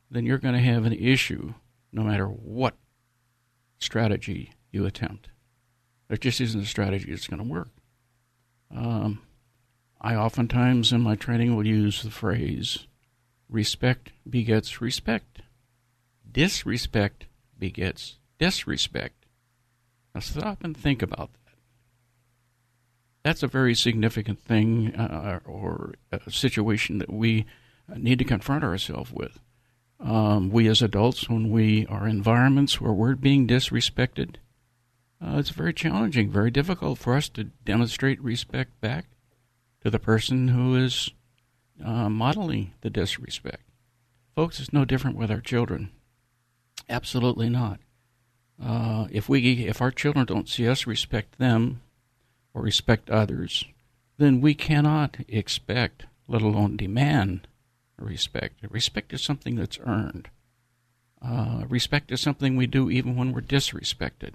then 0.10 0.26
you're 0.26 0.38
going 0.38 0.56
to 0.56 0.62
have 0.62 0.86
an 0.86 0.94
issue 0.94 1.54
no 1.92 2.04
matter 2.04 2.28
what 2.28 2.76
strategy 3.78 4.54
you 4.72 4.86
attempt. 4.86 5.30
There 6.08 6.18
just 6.18 6.40
isn't 6.40 6.62
a 6.62 6.66
strategy 6.66 7.12
that's 7.12 7.28
going 7.28 7.44
to 7.44 7.50
work. 7.50 7.70
Um, 8.74 9.22
I 10.00 10.16
oftentimes 10.16 10.92
in 10.92 11.02
my 11.02 11.16
training 11.16 11.56
will 11.56 11.66
use 11.66 12.04
the 12.04 12.12
phrase 12.12 12.86
respect 13.50 14.12
begets 14.30 14.82
respect, 14.82 15.42
disrespect 16.30 17.26
begets 17.58 18.18
disrespect. 18.40 19.26
Now 20.18 20.22
stop 20.22 20.64
and 20.64 20.76
think 20.76 21.04
about 21.04 21.30
that. 21.34 21.54
That's 23.22 23.44
a 23.44 23.48
very 23.48 23.76
significant 23.76 24.40
thing 24.40 24.96
uh, 24.96 25.42
or 25.46 25.94
a 26.12 26.32
situation 26.32 26.98
that 26.98 27.14
we 27.14 27.46
need 27.96 28.18
to 28.18 28.26
confront 28.26 28.64
ourselves 28.64 29.14
with. 29.14 29.40
Um, 30.00 30.50
we 30.50 30.68
as 30.70 30.82
adults, 30.82 31.30
when 31.30 31.52
we 31.52 31.86
are 31.86 32.08
in 32.08 32.16
environments 32.16 32.82
where 32.82 32.94
we're 32.94 33.14
being 33.14 33.48
disrespected, 33.48 34.38
uh, 35.24 35.38
it's 35.38 35.52
very 35.52 35.72
challenging, 35.72 36.32
very 36.32 36.50
difficult 36.50 36.98
for 36.98 37.14
us 37.14 37.30
to 37.30 37.44
demonstrate 37.44 38.20
respect 38.20 38.82
back 38.82 39.06
to 39.84 39.92
the 39.92 40.00
person 40.00 40.48
who 40.48 40.76
is 40.76 41.12
uh, 41.86 42.10
modeling 42.10 42.74
the 42.82 42.90
disrespect. 42.90 43.70
Folks, 44.34 44.60
it's 44.60 44.74
no 44.74 44.84
different 44.84 45.16
with 45.16 45.30
our 45.30 45.42
children. 45.42 45.92
Absolutely 46.90 47.50
not. 47.50 47.80
Uh, 48.64 49.08
if 49.12 49.30
we, 49.30 49.68
if 49.68 49.82
our 49.82 49.92
children 49.92 50.26
don't 50.26 50.50
see 50.50 50.68
us 50.68 50.88
respect 50.88 51.38
them 51.38 51.82
or 52.54 52.62
respect 52.62 53.10
others, 53.10 53.66
then 54.18 54.42
we 54.42 54.56
cannot 54.56 55.18
expect, 55.28 56.06
let 56.28 56.42
alone 56.42 56.76
demand, 56.76 57.48
respect. 58.00 58.56
Respect 58.70 59.14
is 59.14 59.22
something 59.22 59.56
that's 59.56 59.80
earned. 59.86 60.30
Uh, 61.22 61.64
respect 61.68 62.12
is 62.12 62.22
something 62.22 62.56
we 62.56 62.68
do 62.68 62.90
even 62.90 63.16
when 63.16 63.32
we're 63.32 63.42
disrespected. 63.42 64.34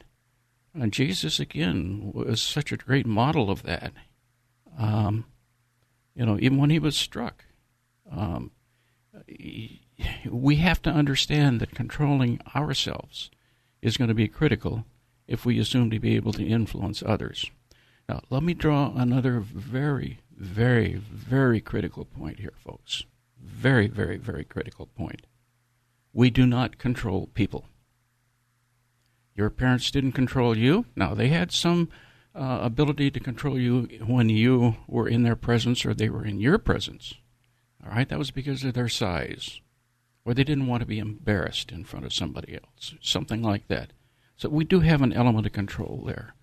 And 0.75 0.93
Jesus, 0.93 1.39
again, 1.39 2.13
was 2.15 2.41
such 2.41 2.73
a 2.73 2.77
great 2.77 3.07
model 3.07 3.51
of 3.51 3.63
that. 3.65 3.93
Um, 4.79 5.27
you 6.15 6.25
know, 6.25 6.39
even 6.41 6.59
when 6.59 6.71
he 6.71 6.79
was 6.79 6.97
struck, 6.97 7.45
um, 8.11 8.51
we 10.29 10.57
have 10.57 10.81
to 10.83 10.91
understand 10.91 11.61
that 11.61 11.75
controlling 11.75 12.41
ourselves 12.55 13.31
is 13.83 13.97
going 13.97 14.09
to 14.09 14.15
be 14.15 14.29
critical 14.29 14.85
if 15.27 15.45
we 15.45 15.59
assume 15.59 15.91
to 15.91 15.99
be 15.99 16.17
able 16.17 16.33
to 16.33 16.47
influence 16.47 17.03
others. 17.05 17.51
Now, 18.09 18.23
let 18.31 18.43
me 18.43 18.55
draw 18.55 18.93
another 18.95 19.41
very, 19.41 20.21
very, 20.37 20.95
very 20.95 21.61
critical 21.61 22.05
point 22.05 22.41
here, 22.41 22.55
folks. 22.57 23.05
Very, 23.41 23.89
very, 23.89 24.17
very 24.17 24.45
critical 24.45 24.87
point. 24.87 25.27
We 26.13 26.31
do 26.31 26.47
not 26.47 26.79
control 26.79 27.29
people. 27.35 27.67
Your 29.35 29.51
parents 29.51 29.91
didn't 29.91 30.13
control 30.13 30.57
you. 30.57 30.85
Now, 30.95 31.15
they 31.15 31.29
had 31.29 31.53
some 31.53 31.89
uh, 32.35 32.59
ability 32.63 33.11
to 33.11 33.21
control 33.21 33.59
you 33.59 33.89
when 34.07 34.29
you 34.29 34.77
were 34.87 35.09
in 35.09 35.23
their 35.23 35.37
presence 35.37 35.85
or 35.85 35.95
they 35.95 36.09
were 36.09 36.25
in 36.25 36.41
your 36.41 36.59
presence. 36.59 37.15
All 37.85 37.93
right, 37.93 38.09
that 38.09 38.19
was 38.19 38.31
because 38.31 38.63
of 38.65 38.75
their 38.75 38.89
size, 38.89 39.61
or 40.25 40.35
they 40.35 40.45
didn't 40.45 40.67
want 40.67 40.81
to 40.81 40.87
be 40.87 40.99
embarrassed 40.99 41.73
in 41.73 41.85
front 41.85 42.05
of 42.05 42.13
somebody 42.13 42.55
else, 42.55 42.95
something 43.01 43.43
like 43.43 43.69
that. 43.69 43.93
So 44.37 44.49
we 44.49 44.65
do 44.65 44.81
have 44.81 45.03
an 45.03 45.13
element 45.13 45.47
of 45.47 45.53
control 45.53 46.05
there. 46.07 46.35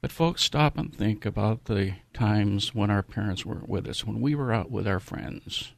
But 0.00 0.12
folks, 0.12 0.42
stop 0.42 0.78
and 0.78 0.94
think 0.94 1.26
about 1.26 1.64
the 1.64 1.94
times 2.12 2.74
when 2.74 2.90
our 2.90 3.02
parents 3.02 3.44
weren't 3.44 3.68
with 3.68 3.88
us, 3.88 4.04
when 4.04 4.20
we 4.20 4.34
were 4.34 4.52
out 4.52 4.70
with 4.70 4.86
our 4.86 5.00
friends. 5.00 5.72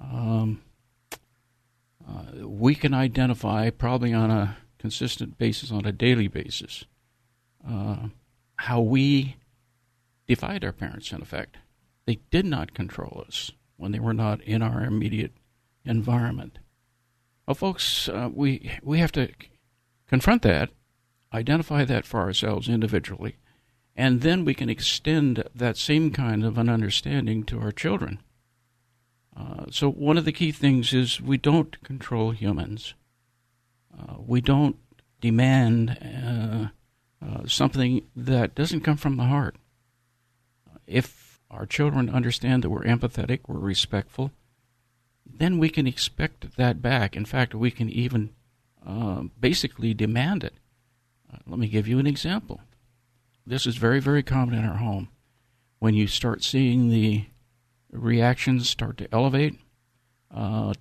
Um, 0.00 0.62
uh, 2.08 2.46
we 2.46 2.74
can 2.74 2.94
identify, 2.94 3.70
probably 3.70 4.14
on 4.14 4.30
a 4.30 4.56
consistent 4.78 5.36
basis, 5.36 5.72
on 5.72 5.84
a 5.84 5.92
daily 5.92 6.28
basis, 6.28 6.84
uh, 7.68 8.08
how 8.56 8.80
we 8.80 9.36
defied 10.28 10.64
our 10.64 10.72
parents, 10.72 11.10
in 11.10 11.20
effect. 11.20 11.56
They 12.06 12.20
did 12.30 12.46
not 12.46 12.72
control 12.72 13.24
us 13.26 13.50
when 13.76 13.92
they 13.92 13.98
were 13.98 14.14
not 14.14 14.40
in 14.42 14.62
our 14.62 14.84
immediate 14.84 15.32
environment. 15.84 16.58
Well, 17.46 17.54
folks, 17.54 18.08
uh, 18.08 18.28
we 18.32 18.72
we 18.82 18.98
have 18.98 19.12
to 19.12 19.30
confront 20.06 20.42
that, 20.42 20.70
identify 21.32 21.84
that 21.84 22.04
for 22.04 22.20
ourselves 22.20 22.68
individually, 22.68 23.36
and 23.96 24.20
then 24.20 24.44
we 24.44 24.54
can 24.54 24.68
extend 24.68 25.44
that 25.54 25.76
same 25.76 26.10
kind 26.10 26.44
of 26.44 26.58
an 26.58 26.68
understanding 26.68 27.44
to 27.44 27.58
our 27.58 27.72
children. 27.72 28.20
Uh, 29.36 29.66
so 29.70 29.90
one 29.90 30.18
of 30.18 30.24
the 30.24 30.32
key 30.32 30.52
things 30.52 30.92
is 30.92 31.20
we 31.20 31.38
don't 31.38 31.82
control 31.82 32.32
humans. 32.32 32.94
Uh, 33.98 34.16
we 34.18 34.40
don't 34.40 34.76
demand 35.20 35.96
uh, 36.00 36.68
uh 37.24 37.44
something 37.46 38.02
that 38.14 38.54
doesn't 38.54 38.82
come 38.82 38.96
from 38.96 39.16
the 39.16 39.24
heart. 39.24 39.56
If 40.86 41.40
our 41.50 41.66
children 41.66 42.08
understand 42.08 42.62
that 42.62 42.70
we're 42.70 42.84
empathetic, 42.84 43.40
we're 43.46 43.58
respectful, 43.58 44.32
then 45.36 45.58
we 45.58 45.68
can 45.68 45.86
expect 45.86 46.56
that 46.56 46.82
back. 46.82 47.16
In 47.16 47.24
fact, 47.24 47.54
we 47.54 47.70
can 47.70 47.88
even 47.88 48.30
uh, 48.86 49.22
basically 49.40 49.94
demand 49.94 50.44
it. 50.44 50.54
Uh, 51.32 51.38
let 51.46 51.58
me 51.58 51.68
give 51.68 51.86
you 51.86 51.98
an 51.98 52.06
example. 52.06 52.60
This 53.46 53.66
is 53.66 53.76
very, 53.76 54.00
very 54.00 54.22
common 54.22 54.54
in 54.54 54.64
our 54.64 54.76
home. 54.76 55.08
When 55.78 55.94
you 55.94 56.06
start 56.06 56.42
seeing 56.42 56.88
the 56.88 57.26
reactions 57.90 58.68
start 58.68 58.98
to 58.98 59.08
elevate, 59.12 59.58
uh, 60.34 60.74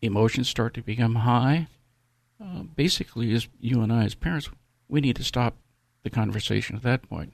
emotions 0.00 0.48
start 0.48 0.74
to 0.74 0.82
become 0.82 1.16
high, 1.16 1.68
uh, 2.42 2.62
basically, 2.62 3.32
as 3.32 3.48
you 3.60 3.80
and 3.82 3.92
I, 3.92 4.04
as 4.04 4.14
parents, 4.14 4.50
we 4.88 5.00
need 5.00 5.16
to 5.16 5.24
stop 5.24 5.56
the 6.02 6.10
conversation 6.10 6.76
at 6.76 6.82
that 6.82 7.08
point 7.08 7.32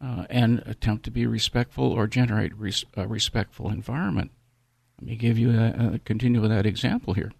uh, 0.00 0.26
and 0.28 0.62
attempt 0.66 1.04
to 1.04 1.10
be 1.10 1.26
respectful 1.26 1.92
or 1.92 2.06
generate 2.06 2.56
res- 2.56 2.84
a 2.96 3.06
respectful 3.06 3.70
environment. 3.70 4.30
Let 5.00 5.08
me 5.08 5.16
give 5.16 5.38
you 5.38 5.50
a, 5.50 5.94
a 5.94 5.98
continue 6.00 6.40
with 6.40 6.50
that 6.50 6.66
example 6.66 7.14
here. 7.14 7.32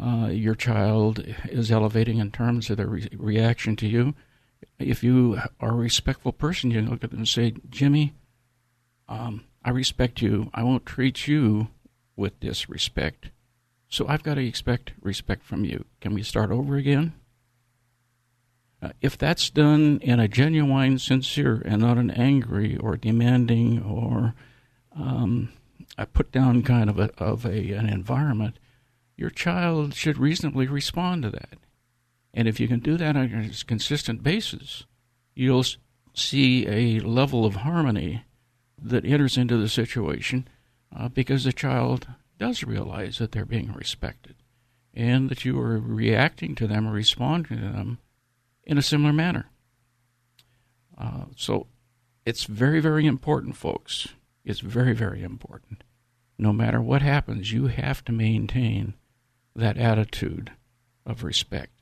Uh, 0.00 0.28
your 0.30 0.54
child 0.54 1.24
is 1.48 1.72
elevating 1.72 2.18
in 2.18 2.30
terms 2.30 2.68
of 2.70 2.76
their 2.76 2.86
re- 2.86 3.08
reaction 3.16 3.76
to 3.76 3.86
you. 3.86 4.14
If 4.78 5.02
you 5.02 5.40
are 5.60 5.70
a 5.70 5.74
respectful 5.76 6.32
person, 6.32 6.70
you 6.70 6.82
look 6.82 7.02
at 7.02 7.10
them 7.10 7.20
and 7.20 7.28
say, 7.28 7.54
Jimmy, 7.70 8.12
um, 9.08 9.44
I 9.64 9.70
respect 9.70 10.20
you. 10.20 10.50
I 10.52 10.62
won't 10.62 10.86
treat 10.86 11.26
you 11.26 11.68
with 12.14 12.38
disrespect. 12.40 13.30
So 13.88 14.06
I've 14.08 14.22
got 14.22 14.34
to 14.34 14.46
expect 14.46 14.92
respect 15.00 15.44
from 15.44 15.64
you. 15.64 15.84
Can 16.00 16.14
we 16.14 16.22
start 16.22 16.50
over 16.50 16.76
again? 16.76 17.14
Uh, 18.82 18.90
if 19.00 19.16
that's 19.16 19.48
done 19.48 19.98
in 20.02 20.20
a 20.20 20.28
genuine, 20.28 20.98
sincere, 20.98 21.62
and 21.64 21.80
not 21.80 21.96
an 21.96 22.10
angry 22.10 22.76
or 22.76 22.96
demanding 22.96 23.82
or 23.82 24.34
um, 24.94 25.50
a 25.98 26.06
put 26.06 26.32
down 26.32 26.62
kind 26.62 26.90
of 26.90 26.98
a, 26.98 27.10
of 27.18 27.44
a 27.44 27.72
an 27.72 27.88
environment, 27.88 28.58
your 29.16 29.30
child 29.30 29.94
should 29.94 30.18
reasonably 30.18 30.66
respond 30.66 31.22
to 31.22 31.30
that. 31.30 31.58
And 32.34 32.46
if 32.46 32.60
you 32.60 32.68
can 32.68 32.80
do 32.80 32.96
that 32.98 33.16
on 33.16 33.50
a 33.50 33.64
consistent 33.64 34.22
basis, 34.22 34.84
you'll 35.34 35.64
see 36.14 36.66
a 36.68 37.00
level 37.00 37.44
of 37.44 37.56
harmony 37.56 38.24
that 38.82 39.04
enters 39.04 39.38
into 39.38 39.56
the 39.56 39.68
situation 39.68 40.46
uh, 40.94 41.08
because 41.08 41.44
the 41.44 41.52
child 41.52 42.06
does 42.38 42.62
realize 42.62 43.18
that 43.18 43.32
they're 43.32 43.46
being 43.46 43.72
respected 43.72 44.34
and 44.94 45.28
that 45.30 45.44
you 45.44 45.58
are 45.58 45.78
reacting 45.78 46.54
to 46.54 46.66
them 46.66 46.86
or 46.86 46.92
responding 46.92 47.58
to 47.58 47.62
them 47.62 47.98
in 48.64 48.78
a 48.78 48.82
similar 48.82 49.12
manner. 49.12 49.46
Uh, 50.98 51.24
so 51.36 51.66
it's 52.24 52.44
very, 52.44 52.80
very 52.80 53.06
important, 53.06 53.56
folks. 53.56 54.08
It's 54.46 54.60
very, 54.60 54.94
very 54.94 55.24
important. 55.24 55.82
No 56.38 56.52
matter 56.52 56.80
what 56.80 57.02
happens, 57.02 57.52
you 57.52 57.66
have 57.66 58.04
to 58.04 58.12
maintain 58.12 58.94
that 59.56 59.76
attitude 59.76 60.52
of 61.04 61.24
respect. 61.24 61.72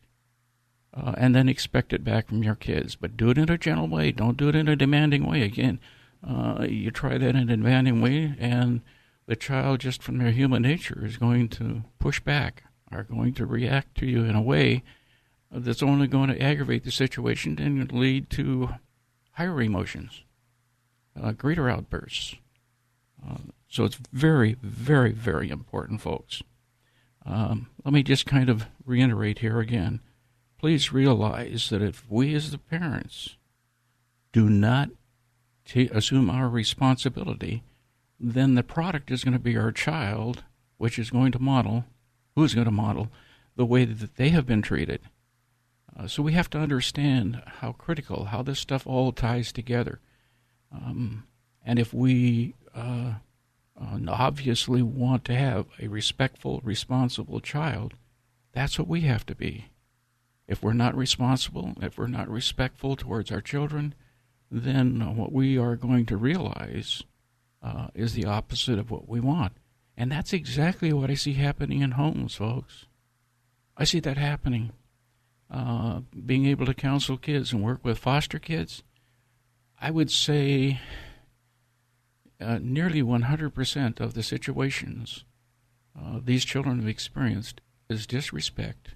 Uh, 0.94 1.12
and 1.18 1.34
then 1.34 1.48
expect 1.48 1.92
it 1.92 2.02
back 2.02 2.28
from 2.28 2.42
your 2.42 2.54
kids. 2.54 2.96
But 2.96 3.18
do 3.18 3.28
it 3.28 3.36
in 3.36 3.50
a 3.50 3.58
gentle 3.58 3.88
way. 3.88 4.12
Don't 4.12 4.38
do 4.38 4.48
it 4.48 4.54
in 4.54 4.66
a 4.66 4.76
demanding 4.76 5.26
way. 5.26 5.42
Again, 5.42 5.78
uh, 6.26 6.64
you 6.66 6.90
try 6.90 7.18
that 7.18 7.36
in 7.36 7.36
a 7.36 7.44
demanding 7.44 8.00
way, 8.00 8.34
and 8.38 8.80
the 9.26 9.36
child, 9.36 9.80
just 9.80 10.02
from 10.02 10.16
their 10.16 10.30
human 10.30 10.62
nature, 10.62 11.04
is 11.04 11.18
going 11.18 11.50
to 11.50 11.82
push 11.98 12.20
back, 12.20 12.62
are 12.90 13.02
going 13.02 13.34
to 13.34 13.44
react 13.44 13.94
to 13.98 14.06
you 14.06 14.24
in 14.24 14.34
a 14.34 14.40
way 14.40 14.82
that's 15.50 15.82
only 15.82 16.06
going 16.06 16.30
to 16.30 16.40
aggravate 16.40 16.84
the 16.84 16.90
situation 16.90 17.58
and 17.58 17.92
lead 17.92 18.30
to 18.30 18.70
higher 19.32 19.60
emotions, 19.60 20.22
uh, 21.20 21.32
greater 21.32 21.68
outbursts. 21.68 22.36
Uh, 23.26 23.38
so 23.68 23.84
it's 23.84 23.98
very, 24.12 24.56
very, 24.62 25.12
very 25.12 25.50
important, 25.50 26.00
folks. 26.00 26.42
Um, 27.26 27.68
let 27.84 27.94
me 27.94 28.02
just 28.02 28.26
kind 28.26 28.50
of 28.50 28.66
reiterate 28.84 29.38
here 29.38 29.60
again. 29.60 30.00
Please 30.58 30.92
realize 30.92 31.70
that 31.70 31.82
if 31.82 32.04
we 32.08 32.34
as 32.34 32.50
the 32.50 32.58
parents 32.58 33.36
do 34.32 34.48
not 34.48 34.90
t- 35.64 35.90
assume 35.92 36.28
our 36.28 36.48
responsibility, 36.48 37.62
then 38.20 38.54
the 38.54 38.62
product 38.62 39.10
is 39.10 39.24
going 39.24 39.32
to 39.32 39.38
be 39.38 39.56
our 39.56 39.72
child, 39.72 40.44
which 40.76 40.98
is 40.98 41.10
going 41.10 41.32
to 41.32 41.38
model, 41.38 41.84
who's 42.34 42.54
going 42.54 42.66
to 42.66 42.70
model 42.70 43.10
the 43.56 43.66
way 43.66 43.84
that 43.84 44.16
they 44.16 44.30
have 44.30 44.46
been 44.46 44.62
treated. 44.62 45.00
Uh, 45.96 46.06
so 46.06 46.22
we 46.22 46.32
have 46.32 46.50
to 46.50 46.58
understand 46.58 47.42
how 47.60 47.72
critical, 47.72 48.26
how 48.26 48.42
this 48.42 48.58
stuff 48.58 48.86
all 48.86 49.12
ties 49.12 49.52
together. 49.52 50.00
Um, 50.72 51.24
and 51.64 51.78
if 51.78 51.94
we 51.94 52.54
uh, 52.74 53.14
uh, 53.80 53.98
obviously 54.08 54.82
want 54.82 55.24
to 55.24 55.34
have 55.34 55.66
a 55.80 55.88
respectful, 55.88 56.60
responsible 56.64 57.40
child, 57.40 57.94
that's 58.52 58.78
what 58.78 58.88
we 58.88 59.02
have 59.02 59.26
to 59.26 59.34
be. 59.34 59.66
If 60.46 60.62
we're 60.62 60.74
not 60.74 60.96
responsible, 60.96 61.72
if 61.80 61.96
we're 61.96 62.06
not 62.06 62.28
respectful 62.28 62.96
towards 62.96 63.32
our 63.32 63.40
children, 63.40 63.94
then 64.50 65.16
what 65.16 65.32
we 65.32 65.58
are 65.58 65.74
going 65.74 66.06
to 66.06 66.16
realize 66.16 67.02
uh, 67.62 67.88
is 67.94 68.12
the 68.12 68.26
opposite 68.26 68.78
of 68.78 68.90
what 68.90 69.08
we 69.08 69.20
want. 69.20 69.52
And 69.96 70.12
that's 70.12 70.32
exactly 70.32 70.92
what 70.92 71.10
I 71.10 71.14
see 71.14 71.34
happening 71.34 71.80
in 71.80 71.92
homes, 71.92 72.34
folks. 72.34 72.86
I 73.76 73.84
see 73.84 74.00
that 74.00 74.18
happening 74.18 74.72
uh, 75.50 76.00
being 76.26 76.46
able 76.46 76.66
to 76.66 76.74
counsel 76.74 77.16
kids 77.16 77.52
and 77.52 77.62
work 77.62 77.84
with 77.84 77.98
foster 77.98 78.38
kids, 78.38 78.82
I 79.80 79.90
would 79.90 80.10
say 80.10 80.80
uh, 82.44 82.58
nearly 82.62 83.02
100% 83.02 84.00
of 84.00 84.14
the 84.14 84.22
situations 84.22 85.24
uh, 85.98 86.20
these 86.22 86.44
children 86.44 86.80
have 86.80 86.88
experienced 86.88 87.60
is 87.88 88.06
disrespect 88.06 88.90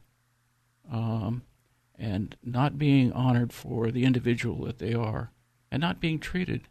um, 0.90 1.42
and 1.98 2.36
not 2.42 2.78
being 2.78 3.12
honored 3.12 3.52
for 3.52 3.90
the 3.90 4.04
individual 4.04 4.64
that 4.64 4.78
they 4.78 4.94
are 4.94 5.30
and 5.70 5.80
not 5.80 6.00
being 6.00 6.18
treated 6.18 6.62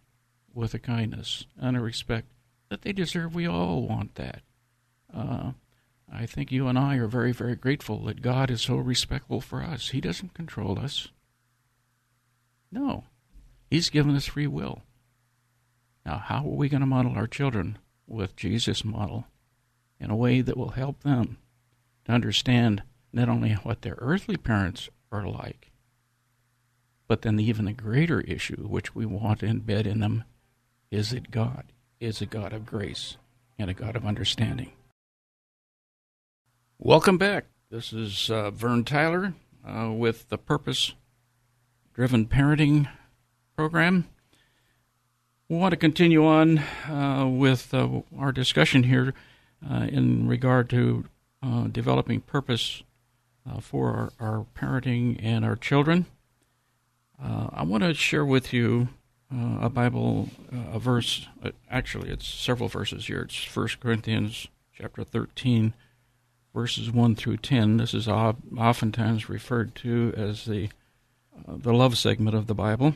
with 0.54 0.74
a 0.74 0.80
kindness 0.80 1.46
and 1.60 1.78
a 1.78 1.82
respect 1.82 2.28
that 2.70 2.82
they 2.82 2.92
deserve. 2.92 3.36
We 3.36 3.48
all 3.48 3.88
want 3.88 4.16
that. 4.16 4.42
Uh, 5.14 5.52
I 6.12 6.26
think 6.26 6.52
you 6.52 6.68
and 6.68 6.78
I 6.78 6.96
are 6.96 7.08
very, 7.08 7.32
very 7.32 7.56
grateful 7.56 8.04
that 8.06 8.22
God 8.22 8.50
is 8.50 8.62
so 8.62 8.76
respectful 8.76 9.42
for 9.42 9.62
us. 9.62 9.90
He 9.90 10.02
doesn't 10.02 10.34
control 10.34 10.80
us. 10.80 11.10
No, 12.72 13.06
He's 13.70 13.90
given 13.90 14.16
us 14.16 14.26
free 14.26 14.48
will. 14.48 14.84
Now, 16.08 16.20
how 16.20 16.38
are 16.38 16.56
we 16.56 16.70
going 16.70 16.80
to 16.80 16.88
model 16.88 17.18
our 17.18 17.28
children 17.28 17.80
with 18.08 18.38
Jesus' 18.38 18.86
model 18.86 19.28
in 20.00 20.10
a 20.10 20.16
way 20.16 20.40
that 20.40 20.56
will 20.56 20.70
help 20.70 21.04
them 21.04 21.38
to 22.06 22.14
understand 22.14 22.82
not 23.12 23.28
only 23.28 23.52
what 23.52 23.82
their 23.82 23.98
earthly 23.98 24.38
parents 24.38 24.88
are 25.12 25.28
like, 25.28 25.74
but 27.10 27.24
then 27.24 27.38
even 27.42 27.66
the 27.66 27.74
greater 27.74 28.22
issue, 28.22 28.70
which 28.70 28.96
we 28.96 29.06
want 29.06 29.42
to 29.42 29.48
embed 29.48 29.86
in 29.86 30.00
them, 30.00 30.24
is 30.92 31.10
that 31.10 31.30
God 31.30 31.74
is 32.00 32.22
a 32.22 32.26
God 32.26 32.54
of 32.54 32.66
grace 32.66 33.18
and 33.60 33.70
a 33.70 33.74
God 33.74 33.98
of 33.98 34.06
understanding. 34.06 34.72
Welcome 36.78 37.18
back. 37.18 37.48
This 37.70 37.92
is 37.92 38.30
uh, 38.30 38.52
Vern 38.52 38.86
Tyler 38.86 39.34
uh, 39.68 39.92
with 39.92 40.30
the 40.30 40.38
Purpose 40.38 40.94
Driven 41.94 42.28
Parenting 42.28 42.88
Program. 43.58 44.08
We 45.50 45.56
want 45.56 45.72
to 45.72 45.78
continue 45.78 46.26
on 46.26 46.60
uh, 46.90 47.26
with 47.26 47.74
uh, 47.74 48.02
our 48.18 48.34
discussion 48.34 48.84
here 48.84 49.14
uh, 49.66 49.88
in 49.90 50.28
regard 50.28 50.70
to 50.72 51.06
uh, 51.42 51.68
developing 51.68 52.20
purpose 52.20 52.84
for 53.62 54.12
our, 54.20 54.28
our, 54.28 54.46
parenting 54.58 55.18
and 55.24 55.46
our 55.46 55.56
children. 55.56 56.06
I 57.18 57.64
want 57.64 57.84
to 57.84 57.94
share 57.94 58.26
with 58.26 58.52
you 58.52 58.90
a 59.32 59.70
Bible 59.70 60.28
a 60.52 60.80
verse. 60.80 61.28
actually, 61.72 62.10
it's 62.10 62.28
several 62.28 62.68
verses 62.68 63.08
here. 63.08 63.22
It's 63.22 63.42
First 63.42 63.80
Corinthians 63.80 64.48
chapter 64.74 65.06
13 65.06 65.74
verses 66.54 66.92
1 66.92 67.16
through 67.16 67.38
10. 67.38 67.78
This 67.78 67.94
is 67.94 68.10
oftentimes 68.10 69.30
referred 69.30 69.76
to 69.76 70.14
as 70.18 70.44
the, 70.44 70.68
uh, 71.48 71.54
the 71.56 71.74
love 71.74 71.98
segment 71.98 72.36
of 72.36 72.48
the 72.48 72.54
Bible. 72.54 72.96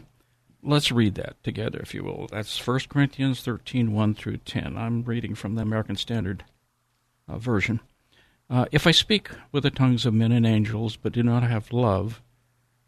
Let's 0.63 0.91
read 0.91 1.15
that 1.15 1.43
together, 1.43 1.80
if 1.80 1.93
you 1.93 2.04
will. 2.04 2.28
That's 2.32 2.65
1 2.65 2.82
Corinthians 2.89 3.41
13 3.41 3.93
1 3.93 4.13
through 4.13 4.38
10. 4.38 4.78
I'm 4.78 5.04
reading 5.04 5.34
from 5.34 5.56
the 5.56 5.62
American 5.62 5.95
Standard 5.95 6.43
uh, 7.28 7.38
Version. 7.38 7.80
Uh, 8.50 8.65
if 8.71 8.86
I 8.86 8.91
speak 8.91 9.30
with 9.52 9.63
the 9.63 9.71
tongues 9.71 10.06
of 10.06 10.13
men 10.13 10.32
and 10.32 10.45
angels, 10.45 10.97
but 10.97 11.13
do 11.13 11.24
not 11.24 11.43
have 11.43 11.71
love, 11.71 12.21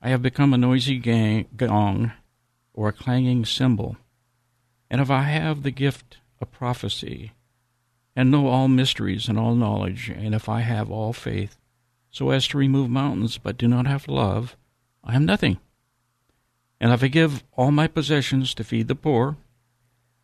I 0.02 0.10
have 0.10 0.22
become 0.22 0.54
a 0.54 0.58
noisy 0.58 1.00
gang, 1.00 1.48
gong 1.56 2.12
or 2.74 2.90
a 2.90 2.94
clanging 2.94 3.46
cymbal. 3.46 3.98
And 4.90 5.02
if 5.02 5.10
I 5.10 5.24
have 5.24 5.64
the 5.64 5.72
gift 5.72 6.18
of 6.42 6.52
prophecy, 6.52 7.32
and 8.16 8.30
know 8.30 8.48
all 8.48 8.68
mysteries 8.68 9.28
and 9.28 9.40
all 9.40 9.56
knowledge, 9.56 10.10
and 10.10 10.36
if 10.36 10.48
I 10.48 10.62
have 10.62 10.92
all 10.92 11.14
faith, 11.14 11.58
so 12.12 12.30
as 12.30 12.48
to 12.50 12.58
remove 12.58 12.90
mountains, 12.90 13.38
but 13.38 13.58
do 13.58 13.68
not 13.68 13.88
have 13.88 14.08
love, 14.08 14.56
I 15.04 15.16
am 15.16 15.26
nothing. 15.26 15.60
And 16.84 16.92
if 16.92 17.02
I 17.02 17.08
give 17.08 17.46
all 17.54 17.72
my 17.72 17.88
possessions 17.88 18.54
to 18.56 18.64
feed 18.66 18.90
the 18.90 18.94
poor, 18.94 19.38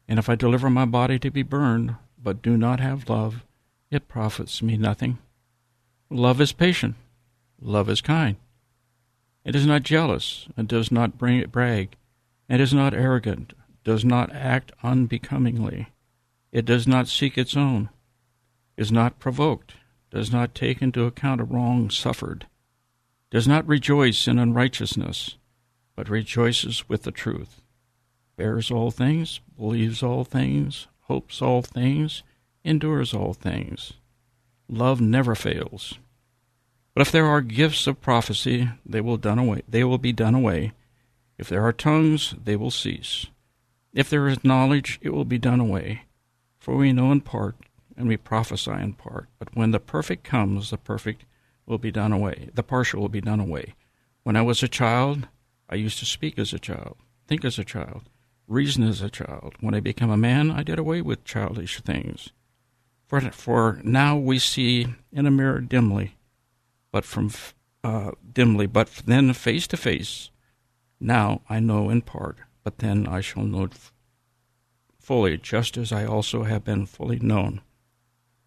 and 0.09 0.19
if 0.19 0.27
I 0.27 0.35
deliver 0.35 0.69
my 0.69 0.83
body 0.83 1.17
to 1.17 1.31
be 1.31 1.41
burned, 1.41 1.95
but 2.21 2.41
do 2.41 2.57
not 2.57 2.81
have 2.81 3.07
love, 3.07 3.45
it 3.89 4.09
profits 4.09 4.61
me 4.61 4.75
nothing. 4.75 5.19
Love 6.09 6.41
is 6.41 6.51
patient. 6.51 6.95
Love 7.61 7.89
is 7.89 8.01
kind. 8.01 8.35
It 9.45 9.55
is 9.55 9.65
not 9.65 9.83
jealous, 9.83 10.49
and 10.57 10.67
does 10.67 10.91
not 10.91 11.17
bring 11.17 11.37
it 11.37 11.49
brag, 11.49 11.95
and 12.49 12.61
is 12.61 12.73
not 12.73 12.93
arrogant, 12.93 13.53
does 13.85 14.03
not 14.03 14.29
act 14.35 14.73
unbecomingly. 14.83 15.87
It 16.51 16.65
does 16.65 16.85
not 16.85 17.07
seek 17.07 17.37
its 17.37 17.55
own, 17.55 17.87
is 18.75 18.91
not 18.91 19.17
provoked, 19.17 19.75
does 20.11 20.29
not 20.29 20.53
take 20.53 20.81
into 20.81 21.05
account 21.05 21.39
a 21.39 21.45
wrong 21.45 21.89
suffered, 21.89 22.47
does 23.31 23.47
not 23.47 23.65
rejoice 23.65 24.27
in 24.27 24.37
unrighteousness, 24.37 25.37
but 25.99 26.07
rejoices 26.07 26.87
with 26.87 27.03
the 27.03 27.11
truth, 27.11 27.59
bears 28.37 28.71
all 28.71 28.89
things, 28.89 29.41
believes 29.57 30.01
all 30.01 30.23
things, 30.23 30.87
hopes 31.09 31.41
all 31.41 31.61
things, 31.61 32.23
endures 32.63 33.13
all 33.13 33.33
things. 33.33 33.91
Love 34.69 35.01
never 35.01 35.35
fails. 35.35 35.95
But 36.93 37.01
if 37.01 37.11
there 37.11 37.25
are 37.25 37.41
gifts 37.41 37.85
of 37.85 37.99
prophecy, 37.99 38.69
they 38.85 39.01
will 39.01 39.17
done 39.17 39.39
away 39.39 39.63
they 39.67 39.83
will 39.83 39.97
be 39.97 40.13
done 40.13 40.35
away. 40.35 40.71
If 41.37 41.49
there 41.49 41.65
are 41.65 41.73
tongues, 41.73 42.33
they 42.41 42.55
will 42.55 42.71
cease. 42.71 43.25
If 43.93 44.09
there 44.09 44.29
is 44.29 44.41
knowledge, 44.41 44.99
it 45.01 45.09
will 45.09 45.25
be 45.25 45.37
done 45.37 45.59
away. 45.59 46.03
For 46.59 46.77
we 46.77 46.93
know 46.93 47.11
in 47.11 47.19
part, 47.19 47.57
and 47.97 48.07
we 48.07 48.15
prophesy 48.15 48.71
in 48.71 48.93
part. 48.93 49.27
But 49.37 49.53
when 49.53 49.71
the 49.71 49.81
perfect 49.81 50.23
comes, 50.23 50.69
the 50.69 50.77
perfect 50.77 51.25
will 51.65 51.77
be 51.77 51.91
done 51.91 52.13
away. 52.13 52.51
The 52.53 52.63
partial 52.63 53.01
will 53.01 53.09
be 53.09 53.19
done 53.19 53.41
away. 53.41 53.75
When 54.23 54.37
I 54.37 54.43
was 54.43 54.63
a 54.63 54.69
child, 54.69 55.27
I 55.69 55.75
used 55.75 55.99
to 55.99 56.05
speak 56.05 56.39
as 56.39 56.51
a 56.51 56.59
child, 56.59 56.97
think 57.27 57.45
as 57.45 57.59
a 57.59 57.63
child, 57.63 58.09
reason 58.47 58.83
as 58.83 59.01
a 59.01 59.09
child. 59.09 59.53
When 59.59 59.75
I 59.75 59.79
became 59.79 60.09
a 60.09 60.17
man, 60.17 60.49
I 60.49 60.63
did 60.63 60.79
away 60.79 61.01
with 61.01 61.23
childish 61.23 61.79
things. 61.81 62.29
For, 63.05 63.21
for 63.31 63.79
now 63.83 64.17
we 64.17 64.39
see 64.39 64.87
in 65.11 65.27
a 65.27 65.31
mirror 65.31 65.61
dimly, 65.61 66.15
but 66.91 67.05
from 67.05 67.31
uh, 67.83 68.11
dimly, 68.33 68.65
but 68.65 69.03
then 69.05 69.33
face 69.33 69.67
to 69.67 69.77
face. 69.77 70.31
Now 70.99 71.41
I 71.49 71.59
know 71.59 71.89
in 71.89 72.01
part, 72.01 72.37
but 72.63 72.79
then 72.79 73.07
I 73.07 73.21
shall 73.21 73.43
know 73.43 73.69
fully, 74.99 75.37
just 75.37 75.77
as 75.77 75.91
I 75.91 76.05
also 76.05 76.43
have 76.43 76.63
been 76.63 76.85
fully 76.85 77.19
known. 77.19 77.61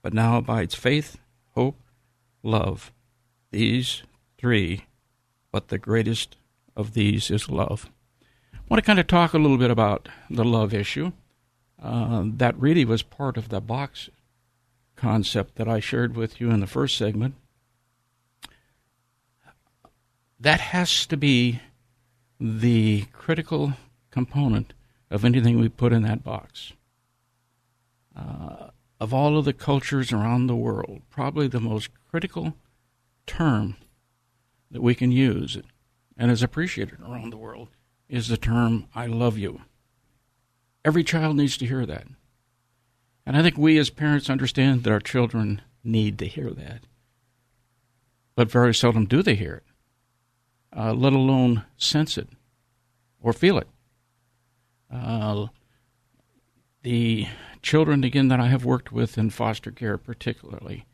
But 0.02 0.12
now 0.12 0.36
abides 0.36 0.74
faith, 0.74 1.18
hope, 1.54 1.80
love. 2.42 2.92
These 3.50 4.02
three, 4.38 4.86
but 5.50 5.68
the 5.68 5.78
greatest 5.78 6.36
of 6.76 6.94
these 6.94 7.30
is 7.30 7.48
love. 7.48 7.90
I 8.54 8.58
want 8.68 8.82
to 8.82 8.86
kind 8.86 8.98
of 8.98 9.06
talk 9.06 9.34
a 9.34 9.38
little 9.38 9.58
bit 9.58 9.70
about 9.70 10.08
the 10.30 10.44
love 10.44 10.72
issue. 10.72 11.12
Uh, 11.82 12.24
that 12.26 12.58
really 12.58 12.84
was 12.84 13.02
part 13.02 13.36
of 13.36 13.48
the 13.48 13.60
box 13.60 14.08
concept 14.96 15.56
that 15.56 15.68
I 15.68 15.80
shared 15.80 16.16
with 16.16 16.40
you 16.40 16.50
in 16.50 16.60
the 16.60 16.66
first 16.66 16.96
segment. 16.96 17.34
That 20.38 20.60
has 20.60 21.06
to 21.06 21.16
be 21.16 21.60
the 22.40 23.06
critical 23.12 23.74
component 24.10 24.72
of 25.10 25.24
anything 25.24 25.58
we 25.58 25.68
put 25.68 25.92
in 25.92 26.02
that 26.02 26.24
box. 26.24 26.72
Uh, 28.16 28.68
of 29.00 29.12
all 29.12 29.36
of 29.36 29.44
the 29.44 29.52
cultures 29.52 30.12
around 30.12 30.46
the 30.46 30.56
world, 30.56 31.02
probably 31.10 31.48
the 31.48 31.60
most 31.60 31.90
critical 32.08 32.54
term 33.26 33.76
that 34.70 34.82
we 34.82 34.94
can 34.94 35.10
use 35.10 35.56
and 36.16 36.30
is 36.30 36.42
appreciated 36.42 37.00
around 37.00 37.30
the 37.30 37.36
world 37.36 37.68
is 38.08 38.28
the 38.28 38.36
term 38.36 38.86
I 38.94 39.06
love 39.06 39.38
you. 39.38 39.62
Every 40.84 41.04
child 41.04 41.36
needs 41.36 41.56
to 41.58 41.66
hear 41.66 41.86
that. 41.86 42.06
And 43.24 43.36
I 43.36 43.42
think 43.42 43.56
we 43.56 43.78
as 43.78 43.90
parents 43.90 44.28
understand 44.28 44.82
that 44.82 44.92
our 44.92 45.00
children 45.00 45.62
need 45.84 46.18
to 46.18 46.26
hear 46.26 46.50
that. 46.50 46.80
But 48.34 48.50
very 48.50 48.74
seldom 48.74 49.06
do 49.06 49.22
they 49.22 49.34
hear 49.34 49.54
it, 49.54 49.64
uh, 50.76 50.92
let 50.92 51.12
alone 51.12 51.64
sense 51.76 52.18
it 52.18 52.28
or 53.20 53.32
feel 53.32 53.58
it. 53.58 53.68
Uh, 54.92 55.46
the 56.82 57.28
children, 57.62 58.04
again, 58.04 58.28
that 58.28 58.40
I 58.40 58.48
have 58.48 58.64
worked 58.64 58.92
with 58.92 59.16
in 59.16 59.30
foster 59.30 59.70
care, 59.70 59.96
particularly, 59.96 60.84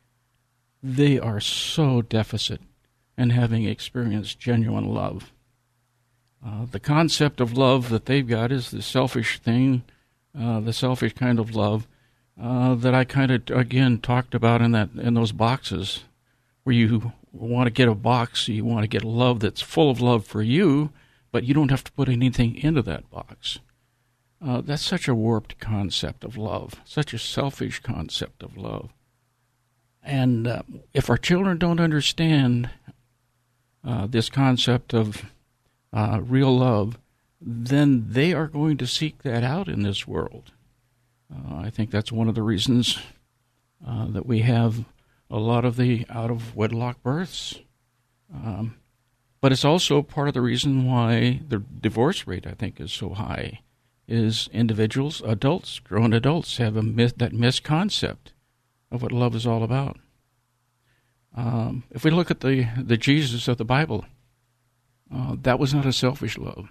they 0.83 1.19
are 1.19 1.41
so 1.41 2.03
deficit 2.03 2.61
in 3.19 3.31
having 3.31 3.65
experienced 3.65 4.39
genuine 4.39 4.89
love. 4.95 5.33
Uh, 6.45 6.65
the 6.71 6.81
concept 6.81 7.41
of 7.41 7.59
love 7.59 7.89
that 7.89 8.07
they've 8.07 8.29
got 8.29 8.53
is 8.53 8.71
the 8.71 8.81
selfish 8.81 9.41
thing, 9.41 9.83
uh, 10.39 10.61
the 10.61 10.73
selfish 10.73 11.13
kind 11.15 11.41
of 11.41 11.55
love 11.55 11.89
uh, 12.41 12.77
that 12.77 12.95
I 12.95 13.05
kind 13.05 13.33
of 13.33 13.43
again 13.51 13.99
talked 13.99 14.35
about 14.35 14.63
in 14.63 14.71
that 14.71 14.91
in 14.95 15.15
those 15.15 15.33
boxes, 15.33 16.05
where 16.63 16.75
you 16.75 17.13
want 17.33 17.67
to 17.67 17.73
get 17.73 17.89
a 17.89 17.95
box, 17.95 18.47
you 18.47 18.65
want 18.65 18.85
to 18.85 18.89
get 18.89 19.05
love 19.05 19.41
that's 19.41 19.61
full 19.61 19.91
of 19.91 20.01
love 20.01 20.25
for 20.25 20.41
you, 20.41 20.91
but 21.33 21.43
you 21.43 21.55
don't 21.55 21.71
have 21.73 21.85
to 21.85 21.93
put 21.93 22.09
anything 22.09 22.55
into 22.55 22.83
that 22.83 23.11
box. 23.11 23.59
Uh, 24.41 24.61
that's 24.61 24.85
such 24.85 25.09
a 25.09 25.15
warped 25.15 25.59
concept 25.59 26.23
of 26.23 26.37
love, 26.37 26.81
such 26.85 27.13
a 27.13 27.19
selfish 27.19 27.81
concept 27.81 28.45
of 28.45 28.57
love. 28.57 28.91
And 30.01 30.47
uh, 30.47 30.63
if 30.95 31.11
our 31.11 31.19
children 31.19 31.59
don't 31.59 31.81
understand 31.81 32.71
uh, 33.85 34.07
this 34.07 34.29
concept 34.29 34.95
of 34.95 35.27
uh, 35.93 36.21
real 36.23 36.57
love, 36.57 36.99
then 37.41 38.07
they 38.09 38.33
are 38.33 38.47
going 38.47 38.77
to 38.77 38.87
seek 38.87 39.23
that 39.23 39.45
out 39.45 39.69
in 39.69 39.83
this 39.83 40.07
world. 40.07 40.53
Uh, 41.33 41.57
I 41.59 41.71
think 41.71 41.91
that's 41.91 42.13
one 42.13 42.29
of 42.29 42.35
the 42.35 42.43
reasons 42.43 42.99
uh, 43.87 44.07
that 44.09 44.27
we 44.27 44.41
have 44.41 44.85
a 45.31 45.39
lot 45.39 45.65
of 45.65 45.77
the 45.77 46.07
out 46.09 46.31
of 46.31 46.57
wedlock 46.57 47.03
births. 47.03 47.61
Um, 48.35 48.77
but 49.41 49.53
it's 49.53 49.65
also 49.65 50.03
part 50.03 50.29
of 50.29 50.35
the 50.35 50.41
reason 50.41 50.85
why 50.87 51.43
the 51.49 51.59
divorce 51.59 52.27
rate, 52.27 52.47
I 52.47 52.53
think, 52.53 52.81
is 52.81 52.93
so 52.93 53.11
high. 53.11 53.61
Is 54.09 54.49
individuals, 54.55 55.21
adults, 55.21 55.81
grown 55.81 56.15
adults, 56.15 56.57
have 56.57 56.77
a 56.77 56.83
myth, 56.83 57.15
that 57.19 57.33
misconcept 57.33 58.33
of 58.91 59.03
what 59.03 59.13
love 59.13 59.35
is 59.35 59.47
all 59.47 59.63
about. 59.63 59.99
Um, 61.39 61.85
if 61.93 62.03
we 62.03 62.11
look 62.11 62.33
at 62.33 62.41
the, 62.41 62.69
the 62.77 62.97
Jesus 62.97 63.47
of 63.47 63.59
the 63.59 63.65
Bible, 63.65 64.05
uh, 65.15 65.37
that 65.43 65.61
was 65.61 65.73
not 65.73 65.87
a 65.87 65.93
selfish 65.93 66.37
love. 66.37 66.69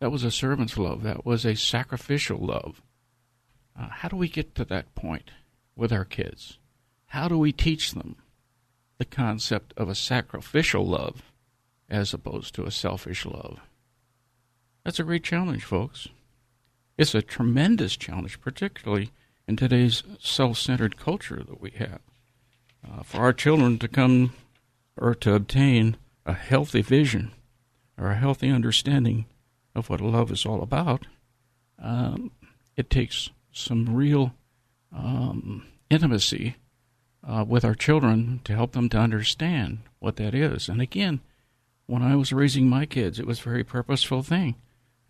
That 0.00 0.10
was 0.10 0.24
a 0.24 0.30
servant's 0.30 0.78
love. 0.78 1.02
That 1.02 1.26
was 1.26 1.44
a 1.44 1.54
sacrificial 1.54 2.38
love. 2.38 2.80
Uh, 3.78 3.88
how 3.90 4.08
do 4.08 4.16
we 4.16 4.30
get 4.30 4.54
to 4.54 4.64
that 4.64 4.94
point 4.94 5.32
with 5.76 5.92
our 5.92 6.06
kids? 6.06 6.56
How 7.08 7.28
do 7.28 7.36
we 7.36 7.52
teach 7.52 7.92
them 7.92 8.16
the 8.96 9.04
concept 9.04 9.74
of 9.76 9.90
a 9.90 9.94
sacrificial 9.94 10.86
love 10.86 11.22
as 11.90 12.14
opposed 12.14 12.54
to 12.54 12.64
a 12.64 12.70
selfish 12.70 13.26
love? 13.26 13.58
That's 14.82 14.98
a 14.98 15.04
great 15.04 15.24
challenge, 15.24 15.62
folks. 15.62 16.08
It's 16.96 17.14
a 17.14 17.20
tremendous 17.20 17.98
challenge, 17.98 18.40
particularly 18.40 19.10
in 19.46 19.56
today's 19.56 20.04
self 20.18 20.56
centered 20.56 20.96
culture 20.96 21.42
that 21.46 21.60
we 21.60 21.72
have. 21.72 22.00
Uh, 22.84 23.02
for 23.02 23.18
our 23.18 23.32
children 23.32 23.78
to 23.78 23.88
come 23.88 24.32
or 24.96 25.14
to 25.14 25.34
obtain 25.34 25.96
a 26.24 26.32
healthy 26.32 26.82
vision 26.82 27.32
or 27.98 28.10
a 28.10 28.16
healthy 28.16 28.48
understanding 28.48 29.26
of 29.74 29.90
what 29.90 30.00
love 30.00 30.30
is 30.30 30.46
all 30.46 30.62
about, 30.62 31.06
um, 31.78 32.30
it 32.76 32.90
takes 32.90 33.30
some 33.52 33.94
real 33.94 34.34
um, 34.94 35.66
intimacy 35.90 36.56
uh, 37.26 37.44
with 37.46 37.64
our 37.64 37.74
children 37.74 38.40
to 38.44 38.54
help 38.54 38.72
them 38.72 38.88
to 38.88 38.98
understand 38.98 39.78
what 39.98 40.16
that 40.16 40.34
is. 40.34 40.68
And 40.68 40.80
again, 40.80 41.20
when 41.86 42.02
I 42.02 42.16
was 42.16 42.32
raising 42.32 42.68
my 42.68 42.86
kids, 42.86 43.18
it 43.18 43.26
was 43.26 43.40
a 43.40 43.44
very 43.44 43.64
purposeful 43.64 44.22
thing. 44.22 44.54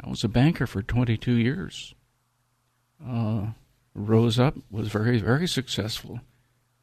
I 0.03 0.09
was 0.09 0.25
a 0.25 0.29
banker 0.29 0.67
for 0.67 0.83
22 0.83 1.33
years. 1.33 1.95
Uh, 3.07 3.49
rose 3.95 4.39
up, 4.39 4.57
was 4.71 4.89
very, 4.89 5.19
very 5.19 5.47
successful. 5.47 6.21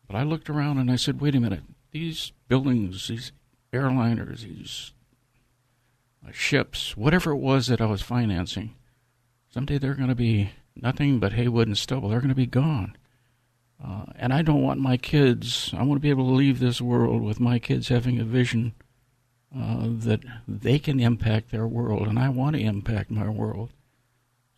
But 0.08 0.16
I 0.16 0.24
looked 0.24 0.50
around 0.50 0.78
and 0.78 0.90
I 0.90 0.96
said, 0.96 1.20
wait 1.20 1.36
a 1.36 1.40
minute, 1.40 1.64
these 1.92 2.32
buildings, 2.48 3.08
these 3.08 3.32
airliners, 3.74 4.42
these 4.42 4.94
uh, 6.26 6.32
ships, 6.32 6.96
whatever 6.96 7.32
it 7.32 7.38
was 7.38 7.68
that 7.68 7.82
I 7.82 7.86
was 7.86 8.02
financing, 8.02 8.76
someday 9.50 9.78
they're 9.78 9.96
going 9.96 10.08
to 10.08 10.16
be 10.16 10.52
nothing 10.76 11.20
but 11.20 11.34
haywood 11.34 11.68
and 11.68 11.78
stubble. 11.78 12.10
They're 12.10 12.22
going 12.22 12.30
to 12.30 12.36
be 12.36 12.46
gone. 12.46 12.96
Uh, 13.84 14.06
and 14.16 14.34
I 14.34 14.42
don't 14.42 14.64
want 14.64 14.80
my 14.80 14.98
kids, 14.98 15.72
I 15.78 15.84
want 15.84 15.98
to 15.98 16.02
be 16.02 16.10
able 16.10 16.28
to 16.28 16.36
leave 16.36 16.60
this 16.60 16.82
world 16.82 17.22
with 17.22 17.40
my 17.40 17.60
kids 17.60 17.90
having 17.90 18.20
a 18.20 18.24
vision 18.24 18.74
uh, 19.56 19.86
that 19.88 20.22
they 20.48 20.80
can 20.80 21.00
impact 21.00 21.52
their 21.52 21.68
world, 21.68 22.08
and 22.08 22.18
I 22.18 22.30
want 22.30 22.56
to 22.56 22.62
impact 22.62 23.12
my 23.12 23.30
world. 23.30 23.70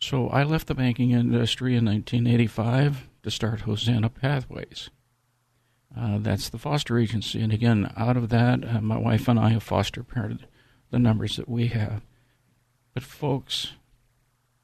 So 0.00 0.28
I 0.28 0.42
left 0.42 0.68
the 0.68 0.74
banking 0.74 1.10
industry 1.10 1.76
in 1.76 1.84
1985 1.84 3.08
to 3.22 3.30
start 3.30 3.62
Hosanna 3.62 4.08
Pathways. 4.08 4.88
Uh, 5.96 6.18
that's 6.18 6.48
the 6.48 6.58
foster 6.58 6.98
agency. 6.98 7.40
And 7.40 7.52
again, 7.52 7.92
out 7.96 8.16
of 8.16 8.28
that, 8.28 8.64
uh, 8.64 8.80
my 8.80 8.96
wife 8.96 9.28
and 9.28 9.38
I 9.38 9.50
have 9.50 9.62
foster 9.62 10.02
parented 10.02 10.40
the 10.90 10.98
numbers 10.98 11.36
that 11.36 11.48
we 11.48 11.68
have. 11.68 12.02
But, 12.94 13.02
folks, 13.02 13.72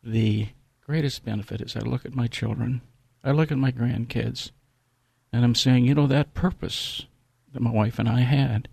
the 0.02 0.48
greatest 0.80 1.24
benefit 1.24 1.60
is 1.60 1.76
I 1.76 1.80
look 1.80 2.04
at 2.04 2.14
my 2.14 2.26
children, 2.26 2.80
I 3.24 3.32
look 3.32 3.50
at 3.50 3.58
my 3.58 3.72
grandkids, 3.72 4.50
and 5.32 5.44
I'm 5.44 5.54
saying, 5.54 5.84
you 5.84 5.94
know, 5.94 6.06
that 6.06 6.34
purpose 6.34 7.06
that 7.52 7.62
my 7.62 7.70
wife 7.70 7.98
and 7.98 8.08
I 8.08 8.20
had, 8.20 8.68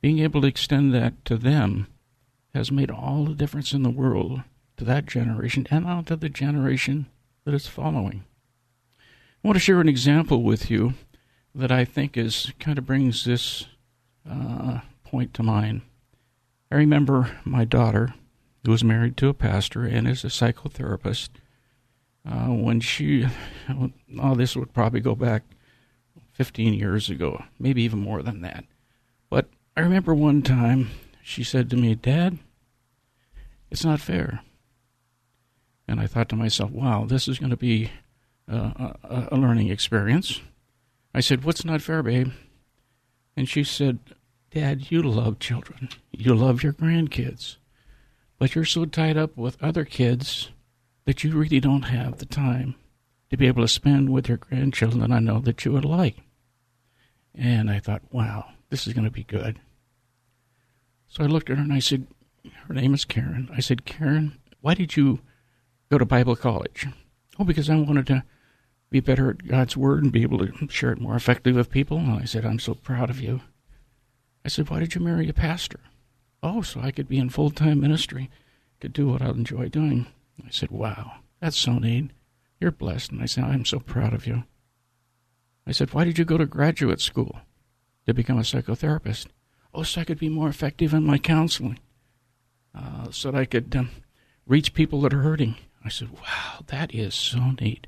being 0.00 0.18
able 0.18 0.42
to 0.42 0.46
extend 0.46 0.94
that 0.94 1.24
to 1.24 1.36
them 1.36 1.86
has 2.54 2.70
made 2.70 2.90
all 2.90 3.24
the 3.24 3.34
difference 3.34 3.72
in 3.72 3.82
the 3.82 3.90
world 3.90 4.42
to 4.76 4.84
that 4.84 5.06
generation 5.06 5.66
and 5.70 5.86
on 5.86 6.04
to 6.04 6.16
the 6.16 6.28
generation 6.28 7.06
that 7.44 7.54
is 7.54 7.66
following. 7.66 8.24
I 8.98 9.48
want 9.48 9.56
to 9.56 9.60
share 9.60 9.80
an 9.80 9.88
example 9.88 10.42
with 10.42 10.70
you 10.70 10.94
that 11.58 11.72
I 11.72 11.84
think 11.84 12.16
is 12.16 12.52
kind 12.60 12.78
of 12.78 12.86
brings 12.86 13.24
this 13.24 13.66
uh, 14.28 14.80
point 15.02 15.34
to 15.34 15.42
mind. 15.42 15.82
I 16.70 16.76
remember 16.76 17.36
my 17.44 17.64
daughter, 17.64 18.14
who 18.64 18.70
was 18.70 18.84
married 18.84 19.16
to 19.16 19.28
a 19.28 19.34
pastor 19.34 19.84
and 19.84 20.06
is 20.06 20.24
a 20.24 20.28
psychotherapist, 20.28 21.30
uh, 22.24 22.46
when 22.46 22.80
she, 22.80 23.26
oh, 24.20 24.34
this 24.36 24.54
would 24.54 24.72
probably 24.72 25.00
go 25.00 25.16
back 25.16 25.42
15 26.32 26.74
years 26.74 27.10
ago, 27.10 27.42
maybe 27.58 27.82
even 27.82 27.98
more 27.98 28.22
than 28.22 28.40
that. 28.42 28.64
But 29.28 29.48
I 29.76 29.80
remember 29.80 30.14
one 30.14 30.42
time 30.42 30.90
she 31.22 31.42
said 31.42 31.70
to 31.70 31.76
me, 31.76 31.96
Dad, 31.96 32.38
it's 33.68 33.84
not 33.84 34.00
fair. 34.00 34.40
And 35.88 35.98
I 35.98 36.06
thought 36.06 36.28
to 36.28 36.36
myself, 36.36 36.70
wow, 36.70 37.04
this 37.04 37.26
is 37.26 37.40
going 37.40 37.50
to 37.50 37.56
be 37.56 37.90
uh, 38.50 38.92
a, 39.02 39.28
a 39.32 39.36
learning 39.36 39.68
experience. 39.68 40.40
I 41.18 41.20
said, 41.20 41.42
What's 41.42 41.64
not 41.64 41.82
fair, 41.82 42.00
babe? 42.04 42.30
And 43.36 43.48
she 43.48 43.64
said, 43.64 43.98
Dad, 44.52 44.92
you 44.92 45.02
love 45.02 45.40
children. 45.40 45.88
You 46.12 46.32
love 46.32 46.62
your 46.62 46.72
grandkids. 46.72 47.56
But 48.38 48.54
you're 48.54 48.64
so 48.64 48.84
tied 48.84 49.16
up 49.16 49.36
with 49.36 49.60
other 49.60 49.84
kids 49.84 50.50
that 51.06 51.24
you 51.24 51.36
really 51.36 51.58
don't 51.58 51.82
have 51.82 52.18
the 52.18 52.24
time 52.24 52.76
to 53.30 53.36
be 53.36 53.48
able 53.48 53.62
to 53.62 53.68
spend 53.68 54.10
with 54.10 54.28
your 54.28 54.36
grandchildren 54.36 55.10
I 55.10 55.18
know 55.18 55.40
that 55.40 55.64
you 55.64 55.72
would 55.72 55.84
like. 55.84 56.18
And 57.34 57.68
I 57.68 57.80
thought, 57.80 58.02
wow, 58.12 58.52
this 58.70 58.86
is 58.86 58.92
going 58.92 59.04
to 59.04 59.10
be 59.10 59.24
good. 59.24 59.58
So 61.08 61.24
I 61.24 61.26
looked 61.26 61.50
at 61.50 61.56
her 61.56 61.62
and 61.64 61.72
I 61.72 61.80
said, 61.80 62.06
her 62.68 62.74
name 62.74 62.94
is 62.94 63.04
Karen. 63.04 63.50
I 63.52 63.58
said, 63.58 63.84
Karen, 63.84 64.38
why 64.60 64.74
did 64.74 64.96
you 64.96 65.18
go 65.90 65.98
to 65.98 66.04
Bible 66.04 66.36
college? 66.36 66.86
Oh, 67.40 67.44
because 67.44 67.68
I 67.68 67.74
wanted 67.74 68.06
to 68.06 68.22
be 68.90 69.00
better 69.00 69.30
at 69.30 69.46
God's 69.46 69.76
Word 69.76 70.02
and 70.02 70.12
be 70.12 70.22
able 70.22 70.38
to 70.38 70.68
share 70.68 70.92
it 70.92 71.00
more 71.00 71.16
effectively 71.16 71.52
with 71.52 71.70
people. 71.70 71.98
And 71.98 72.12
I 72.12 72.24
said, 72.24 72.44
I'm 72.44 72.58
so 72.58 72.74
proud 72.74 73.10
of 73.10 73.20
you. 73.20 73.40
I 74.44 74.48
said, 74.48 74.70
Why 74.70 74.80
did 74.80 74.94
you 74.94 75.00
marry 75.00 75.28
a 75.28 75.34
pastor? 75.34 75.80
Oh, 76.42 76.62
so 76.62 76.80
I 76.80 76.90
could 76.90 77.08
be 77.08 77.18
in 77.18 77.28
full 77.28 77.50
time 77.50 77.80
ministry, 77.80 78.30
could 78.80 78.92
do 78.92 79.08
what 79.08 79.22
I 79.22 79.28
enjoy 79.28 79.68
doing. 79.68 80.06
I 80.44 80.50
said, 80.50 80.70
Wow, 80.70 81.16
that's 81.40 81.58
so 81.58 81.78
neat. 81.78 82.10
You're 82.60 82.70
blessed. 82.70 83.12
And 83.12 83.22
I 83.22 83.26
said, 83.26 83.44
I'm 83.44 83.64
so 83.64 83.78
proud 83.78 84.14
of 84.14 84.26
you. 84.26 84.44
I 85.66 85.72
said, 85.72 85.92
Why 85.92 86.04
did 86.04 86.18
you 86.18 86.24
go 86.24 86.38
to 86.38 86.46
graduate 86.46 87.00
school 87.00 87.40
to 88.06 88.14
become 88.14 88.38
a 88.38 88.42
psychotherapist? 88.42 89.26
Oh, 89.74 89.82
so 89.82 90.00
I 90.00 90.04
could 90.04 90.18
be 90.18 90.30
more 90.30 90.48
effective 90.48 90.94
in 90.94 91.04
my 91.04 91.18
counseling, 91.18 91.78
uh, 92.74 93.10
so 93.10 93.30
that 93.30 93.38
I 93.38 93.44
could 93.44 93.76
um, 93.76 93.90
reach 94.46 94.72
people 94.72 95.02
that 95.02 95.12
are 95.12 95.22
hurting. 95.22 95.56
I 95.84 95.90
said, 95.90 96.10
Wow, 96.10 96.64
that 96.68 96.94
is 96.94 97.14
so 97.14 97.52
neat. 97.60 97.86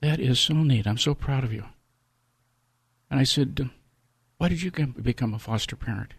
That 0.00 0.20
is 0.20 0.38
so 0.38 0.54
neat. 0.54 0.86
I'm 0.86 0.98
so 0.98 1.14
proud 1.14 1.44
of 1.44 1.52
you. 1.52 1.64
And 3.10 3.20
I 3.20 3.24
said, 3.24 3.70
Why 4.38 4.48
did 4.48 4.62
you 4.62 4.70
become 4.70 5.34
a 5.34 5.38
foster 5.38 5.76
parent? 5.76 6.14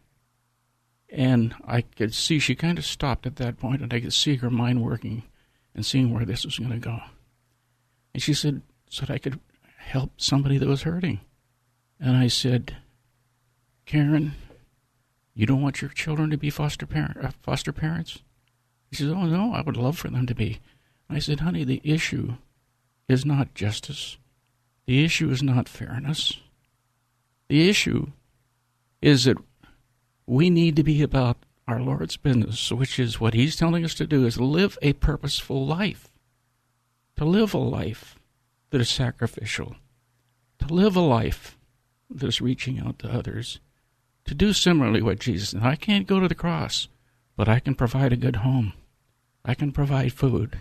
And 1.10 1.56
I 1.68 1.82
could 1.82 2.14
see 2.14 2.40
she 2.40 2.56
kind 2.56 2.78
of 2.78 2.86
stopped 2.86 3.26
at 3.26 3.36
that 3.38 3.58
point, 3.58 3.82
and 3.82 3.94
I 3.94 4.00
could 4.00 4.14
see 4.14 4.36
her 4.38 4.50
mind 4.50 4.84
working 4.84 5.24
and 5.74 5.86
seeing 5.86 6.14
where 6.14 6.26
this 6.26 6.46
was 6.46 6.58
going 6.58 6.72
to 6.72 6.78
go. 6.78 7.00
And 8.14 8.24
she 8.24 8.34
said, 8.34 8.62
So 8.90 9.06
that 9.06 9.14
I 9.14 9.18
could 9.18 9.40
help 9.78 10.12
somebody 10.18 10.58
that 10.58 10.68
was 10.68 10.84
hurting. 10.84 11.20
And 12.00 12.18
I 12.18 12.28
said, 12.28 12.78
Karen, 13.86 14.34
you 15.34 15.46
don't 15.46 15.62
want 15.62 15.82
your 15.82 15.92
children 15.92 16.30
to 16.32 16.38
be 16.38 16.50
foster 16.50 16.86
parent, 16.86 17.24
uh, 17.24 17.32
foster 17.44 17.72
parents? 17.72 18.20
She 18.92 19.04
said, 19.04 19.12
Oh 19.12 19.26
no, 19.26 19.54
I 19.54 19.62
would 19.62 19.78
love 19.78 19.98
for 19.98 20.10
them 20.10 20.26
to 20.28 20.36
be. 20.36 20.60
And 21.08 21.18
I 21.18 21.20
said, 21.20 21.42
Honey, 21.42 21.64
the 21.64 21.82
issue 21.84 22.36
is 23.08 23.26
not 23.26 23.54
justice. 23.54 24.18
The 24.86 25.04
issue 25.04 25.30
is 25.30 25.41
not 25.41 25.70
fairness. 25.70 26.39
The 27.48 27.70
issue 27.70 28.08
is 29.02 29.26
that 29.26 29.38
we 30.26 30.50
need 30.50 30.76
to 30.76 30.84
be 30.84 31.02
about 31.02 31.38
our 31.68 31.80
Lord's 31.80 32.18
business, 32.18 32.72
which 32.72 33.00
is 33.00 33.20
what 33.20 33.34
He's 33.34 33.56
telling 33.56 33.84
us 33.84 33.94
to 33.96 34.08
do, 34.08 34.26
is 34.26 34.39
live 34.39 34.78
a 34.82 34.94
purposeful 34.94 35.65
life. 35.65 36.10
To 37.18 37.26
live 37.26 37.54
a 37.54 37.60
life 37.60 38.20
that 38.70 38.82
is 38.82 38.89
sacrificial. 38.89 39.76
To 40.60 40.74
live 40.74 40.96
a 40.96 41.02
life 41.02 41.58
that 42.10 42.28
is 42.28 42.41
reaching 42.41 42.80
out 42.80 43.00
to 43.00 43.12
others. 43.12 43.60
To 44.26 44.36
do 44.36 44.54
similarly 44.54 45.02
what 45.02 45.20
Jesus 45.20 45.52
did. 45.52 45.63
I 45.63 45.76
can't 45.76 46.08
go 46.08 46.20
to 46.20 46.28
the 46.28 46.36
cross, 46.36 46.88
but 47.36 47.48
I 47.48 47.60
can 47.60 47.76
provide 47.76 48.13
a 48.13 48.18
good 48.18 48.38
home. 48.38 48.74
I 49.44 49.54
can 49.54 49.72
provide 49.72 50.13
food. 50.13 50.60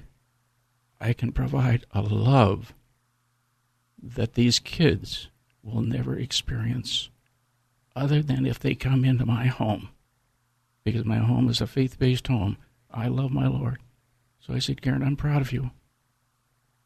I 1.01 1.13
can 1.13 1.33
provide 1.33 1.87
a 1.93 2.03
love 2.03 2.73
that 4.03 4.35
these 4.35 4.59
kids 4.59 5.29
will 5.63 5.81
never 5.81 6.17
experience 6.17 7.09
other 7.97 8.23
than 8.23 8.47
if 8.47 8.59
they 8.59 8.75
come 8.75 9.05
into 9.05 9.25
my 9.25 9.47
home 9.47 9.89
because 10.85 11.05
my 11.05 11.17
home 11.17 11.49
is 11.49 11.61
a 11.61 11.67
faith 11.67 11.99
based 11.99 12.29
home. 12.29 12.57
I 12.91 13.09
love 13.09 13.33
my 13.33 13.47
Lord. 13.47 13.79
So 14.41 14.53
I 14.53 14.59
said, 14.59 14.83
Karen, 14.83 15.03
I'm 15.03 15.17
proud 15.17 15.41
of 15.41 15.53
you. 15.53 15.71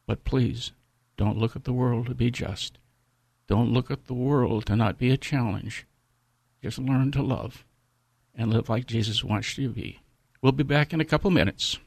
But 0.06 0.24
please, 0.24 0.72
don't 1.16 1.36
look 1.36 1.56
at 1.56 1.64
the 1.64 1.72
world 1.72 2.06
to 2.06 2.14
be 2.14 2.30
just. 2.30 2.78
Don't 3.48 3.72
look 3.72 3.90
at 3.90 4.06
the 4.06 4.14
world 4.14 4.66
to 4.66 4.76
not 4.76 4.98
be 4.98 5.10
a 5.10 5.16
challenge. 5.16 5.86
Just 6.62 6.78
learn 6.78 7.10
to 7.12 7.22
love 7.22 7.64
and 8.34 8.52
live 8.52 8.68
like 8.68 8.86
Jesus 8.86 9.24
wants 9.24 9.58
you 9.58 9.68
to 9.68 9.74
be. 9.74 10.00
We'll 10.40 10.52
be 10.52 10.62
back 10.62 10.92
in 10.92 11.00
a 11.00 11.04
couple 11.04 11.30
minutes. 11.30 11.78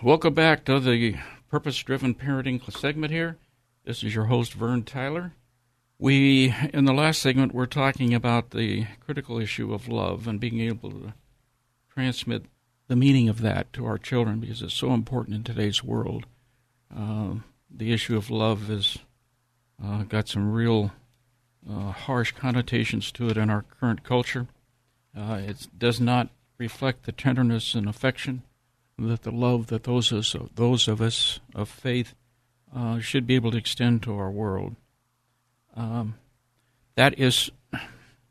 Welcome 0.00 0.34
back 0.34 0.64
to 0.64 0.80
the 0.80 1.16
Purpose 1.48 1.78
Driven 1.78 2.14
Parenting 2.14 2.60
segment 2.72 3.12
here. 3.12 3.36
This 3.84 4.02
is 4.02 4.14
your 4.14 4.24
host, 4.24 4.54
Vern 4.54 4.82
Tyler. 4.82 5.32
We, 5.98 6.54
in 6.72 6.86
the 6.86 6.92
last 6.92 7.22
segment, 7.22 7.54
were 7.54 7.68
talking 7.68 8.12
about 8.12 8.50
the 8.50 8.86
critical 8.98 9.38
issue 9.38 9.72
of 9.72 9.88
love 9.88 10.26
and 10.26 10.40
being 10.40 10.60
able 10.60 10.90
to 10.90 11.14
transmit 11.92 12.46
the 12.88 12.96
meaning 12.96 13.28
of 13.28 13.42
that 13.42 13.72
to 13.74 13.86
our 13.86 13.98
children 13.98 14.40
because 14.40 14.60
it's 14.60 14.74
so 14.74 14.92
important 14.92 15.36
in 15.36 15.44
today's 15.44 15.84
world. 15.84 16.26
Uh, 16.94 17.34
the 17.70 17.92
issue 17.92 18.16
of 18.16 18.30
love 18.30 18.66
has 18.66 18.98
uh, 19.84 20.02
got 20.02 20.28
some 20.28 20.52
real 20.52 20.90
uh, 21.68 21.92
harsh 21.92 22.32
connotations 22.32 23.12
to 23.12 23.28
it 23.28 23.36
in 23.36 23.50
our 23.50 23.64
current 23.80 24.02
culture. 24.02 24.48
Uh, 25.16 25.40
it 25.46 25.68
does 25.78 26.00
not 26.00 26.28
reflect 26.58 27.04
the 27.04 27.12
tenderness 27.12 27.74
and 27.74 27.88
affection 27.88 28.42
that 28.98 29.22
the 29.22 29.30
love 29.30 29.68
that 29.68 29.84
those 29.84 30.12
of 30.12 30.18
us, 30.18 30.36
those 30.54 30.88
of, 30.88 31.00
us 31.00 31.40
of 31.54 31.68
faith 31.68 32.14
uh, 32.74 32.98
should 33.00 33.26
be 33.26 33.34
able 33.34 33.50
to 33.50 33.58
extend 33.58 34.02
to 34.02 34.16
our 34.16 34.30
world. 34.30 34.76
Um, 35.74 36.14
that 36.94 37.18
is, 37.18 37.50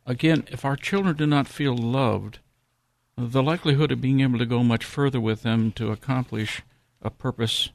again, 0.06 0.45
if 0.52 0.63
our 0.63 0.76
children 0.76 1.15
do 1.15 1.26
not 1.26 1.47
feel 1.47 1.76
loved, 1.76 2.39
the 3.17 3.43
likelihood 3.43 3.91
of 3.91 4.02
being 4.02 4.21
able 4.21 4.39
to 4.39 4.45
go 4.45 4.63
much 4.63 4.86
further 4.86 5.19
with 5.19 5.43
them 5.43 5.71
to 5.74 5.91
accomplish 5.91 6.62
a 7.02 7.10
purpose 7.10 7.69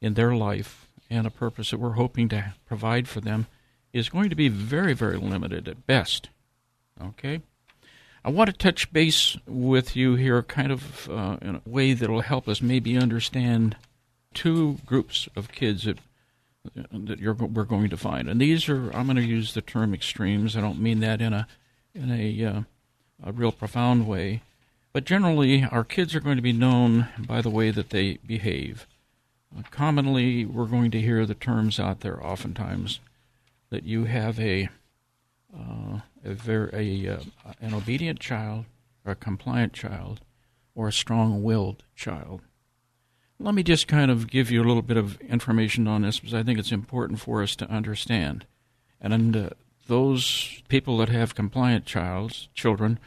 in 0.00 0.14
their 0.14 0.34
life 0.34 0.88
and 1.08 1.26
a 1.26 1.30
purpose 1.30 1.70
that 1.70 1.80
we're 1.80 1.90
hoping 1.90 2.28
to 2.28 2.54
provide 2.64 3.08
for 3.08 3.20
them 3.20 3.46
is 3.92 4.08
going 4.08 4.30
to 4.30 4.36
be 4.36 4.48
very, 4.48 4.92
very 4.94 5.16
limited 5.16 5.68
at 5.68 5.86
best. 5.86 6.30
Okay? 7.02 7.40
I 8.24 8.30
want 8.30 8.48
to 8.48 8.56
touch 8.56 8.92
base 8.92 9.36
with 9.46 9.96
you 9.96 10.14
here, 10.14 10.42
kind 10.42 10.70
of 10.70 11.08
uh, 11.08 11.38
in 11.40 11.56
a 11.56 11.68
way 11.68 11.94
that 11.94 12.10
will 12.10 12.20
help 12.20 12.48
us 12.48 12.60
maybe 12.60 12.98
understand 12.98 13.76
two 14.34 14.78
groups 14.86 15.28
of 15.34 15.50
kids 15.50 15.84
that 15.84 15.98
that 16.92 17.20
we're 17.54 17.64
going 17.64 17.88
to 17.88 17.96
find. 17.96 18.28
And 18.28 18.40
these 18.40 18.68
are 18.68 18.90
I'm 18.94 19.06
going 19.06 19.16
to 19.16 19.22
use 19.22 19.54
the 19.54 19.62
term 19.62 19.94
extremes. 19.94 20.56
I 20.56 20.60
don't 20.60 20.80
mean 20.80 21.00
that 21.00 21.20
in 21.20 21.32
a 21.32 21.46
in 21.94 22.10
a, 22.10 22.44
uh, 22.44 22.62
a 23.24 23.32
real 23.32 23.52
profound 23.52 24.06
way, 24.06 24.42
but 24.92 25.04
generally 25.04 25.64
our 25.64 25.84
kids 25.84 26.14
are 26.14 26.20
going 26.20 26.36
to 26.36 26.42
be 26.42 26.52
known 26.52 27.08
by 27.18 27.40
the 27.40 27.50
way 27.50 27.70
that 27.70 27.90
they 27.90 28.18
behave. 28.26 28.86
Uh, 29.56 29.62
commonly, 29.70 30.44
we're 30.44 30.66
going 30.66 30.90
to 30.92 31.00
hear 31.00 31.26
the 31.26 31.34
terms 31.34 31.80
out 31.80 32.00
there 32.00 32.24
oftentimes 32.24 33.00
that 33.70 33.84
you 33.84 34.04
have 34.04 34.38
a 34.38 34.68
uh, 35.56 36.00
a 36.24 36.34
very 36.34 37.06
a, 37.06 37.14
uh, 37.14 37.20
an 37.60 37.74
obedient 37.74 38.20
child, 38.20 38.66
or 39.04 39.12
a 39.12 39.16
compliant 39.16 39.72
child, 39.72 40.20
or 40.74 40.88
a 40.88 40.92
strong-willed 40.92 41.84
child. 41.94 42.42
Let 43.38 43.54
me 43.54 43.62
just 43.62 43.88
kind 43.88 44.10
of 44.10 44.28
give 44.28 44.50
you 44.50 44.62
a 44.62 44.66
little 44.66 44.82
bit 44.82 44.98
of 44.98 45.20
information 45.22 45.88
on 45.88 46.02
this 46.02 46.20
because 46.20 46.34
I 46.34 46.42
think 46.42 46.58
it's 46.58 46.72
important 46.72 47.20
for 47.20 47.42
us 47.42 47.56
to 47.56 47.70
understand. 47.70 48.44
And 49.00 49.36
uh, 49.36 49.50
those 49.86 50.62
people 50.68 50.98
that 50.98 51.08
have 51.08 51.34
compliant 51.34 51.86
childs, 51.86 52.48
children, 52.54 52.98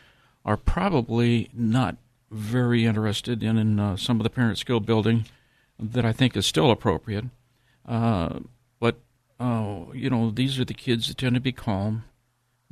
are 0.44 0.58
probably 0.58 1.50
not 1.54 1.98
very 2.32 2.86
interested 2.86 3.44
in, 3.44 3.58
in 3.58 3.80
uh, 3.80 3.96
some 3.96 4.20
of 4.20 4.24
the 4.24 4.30
parent 4.30 4.58
skill 4.58 4.80
building 4.80 5.26
that 5.80 6.06
I 6.06 6.12
think 6.12 6.36
is 6.36 6.46
still 6.46 6.72
appropriate. 6.72 7.26
Uh, 7.88 8.40
but 8.80 8.98
uh, 9.40 9.86
you 9.94 10.10
know, 10.10 10.32
these 10.32 10.60
are 10.60 10.66
the 10.66 10.74
kids 10.74 11.08
that 11.08 11.18
tend 11.18 11.36
to 11.36 11.42
be 11.42 11.52
calm. 11.52 12.06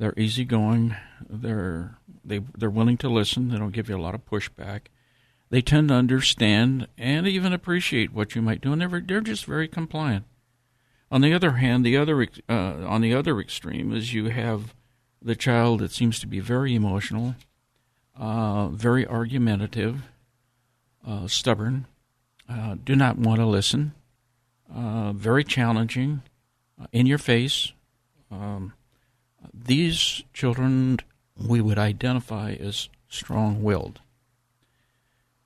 They're 0.02 0.18
easygoing. 0.18 0.96
They're 1.30 1.96
they 2.24 2.40
they're 2.58 2.68
willing 2.68 2.96
to 2.98 3.08
listen. 3.08 3.50
They 3.50 3.58
don't 3.58 3.70
give 3.70 3.88
you 3.88 3.96
a 3.96 4.02
lot 4.02 4.16
of 4.16 4.26
pushback 4.26 4.88
they 5.52 5.60
tend 5.60 5.88
to 5.88 5.94
understand 5.94 6.88
and 6.96 7.28
even 7.28 7.52
appreciate 7.52 8.10
what 8.10 8.34
you 8.34 8.40
might 8.40 8.62
do, 8.62 8.72
and 8.72 8.80
they're 8.80 9.00
they're 9.00 9.20
just 9.20 9.44
very 9.44 9.68
compliant. 9.68 10.24
On 11.10 11.20
the 11.20 11.34
other 11.34 11.52
hand, 11.52 11.84
the 11.84 11.94
other 11.94 12.26
uh, 12.48 12.86
on 12.86 13.02
the 13.02 13.14
other 13.14 13.38
extreme 13.38 13.92
is 13.94 14.14
you 14.14 14.30
have 14.30 14.74
the 15.20 15.36
child 15.36 15.80
that 15.80 15.92
seems 15.92 16.18
to 16.20 16.26
be 16.26 16.40
very 16.40 16.74
emotional, 16.74 17.34
uh, 18.16 18.68
very 18.68 19.06
argumentative, 19.06 20.04
uh, 21.06 21.28
stubborn, 21.28 21.86
uh, 22.48 22.76
do 22.82 22.96
not 22.96 23.18
want 23.18 23.38
to 23.38 23.46
listen, 23.46 23.92
uh, 24.74 25.12
very 25.12 25.44
challenging, 25.44 26.22
uh, 26.80 26.86
in 26.92 27.04
your 27.04 27.18
face. 27.18 27.72
Um, 28.30 28.72
these 29.64 30.22
children 30.32 30.98
we 31.36 31.60
would 31.60 31.78
identify 31.78 32.52
as 32.52 32.88
strong 33.08 33.62
willed. 33.62 34.00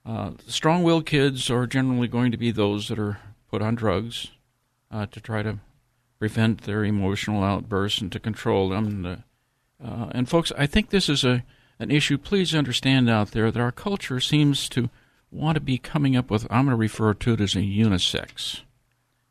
Uh, 0.04 0.32
strong 0.46 0.82
willed 0.82 1.06
kids 1.06 1.50
are 1.50 1.66
generally 1.66 2.08
going 2.08 2.30
to 2.30 2.36
be 2.36 2.50
those 2.50 2.88
that 2.88 2.98
are 2.98 3.18
put 3.50 3.62
on 3.62 3.74
drugs 3.74 4.28
uh, 4.90 5.06
to 5.06 5.20
try 5.20 5.42
to 5.42 5.58
prevent 6.18 6.62
their 6.62 6.84
emotional 6.84 7.42
outbursts 7.42 8.00
and 8.00 8.12
to 8.12 8.20
control 8.20 8.68
them. 8.68 8.86
And, 8.86 9.06
uh, 9.84 10.10
and 10.12 10.28
folks, 10.28 10.52
I 10.56 10.66
think 10.66 10.90
this 10.90 11.08
is 11.08 11.24
a 11.24 11.44
an 11.78 11.90
issue. 11.90 12.18
Please 12.18 12.54
understand 12.54 13.10
out 13.10 13.32
there 13.32 13.50
that 13.50 13.60
our 13.60 13.72
culture 13.72 14.20
seems 14.20 14.68
to 14.70 14.90
want 15.30 15.56
to 15.56 15.60
be 15.60 15.78
coming 15.78 16.16
up 16.16 16.30
with, 16.30 16.46
I'm 16.50 16.66
going 16.66 16.72
to 16.72 16.76
refer 16.76 17.14
to 17.14 17.32
it 17.34 17.40
as 17.40 17.54
a 17.54 17.60
unisex, 17.60 18.62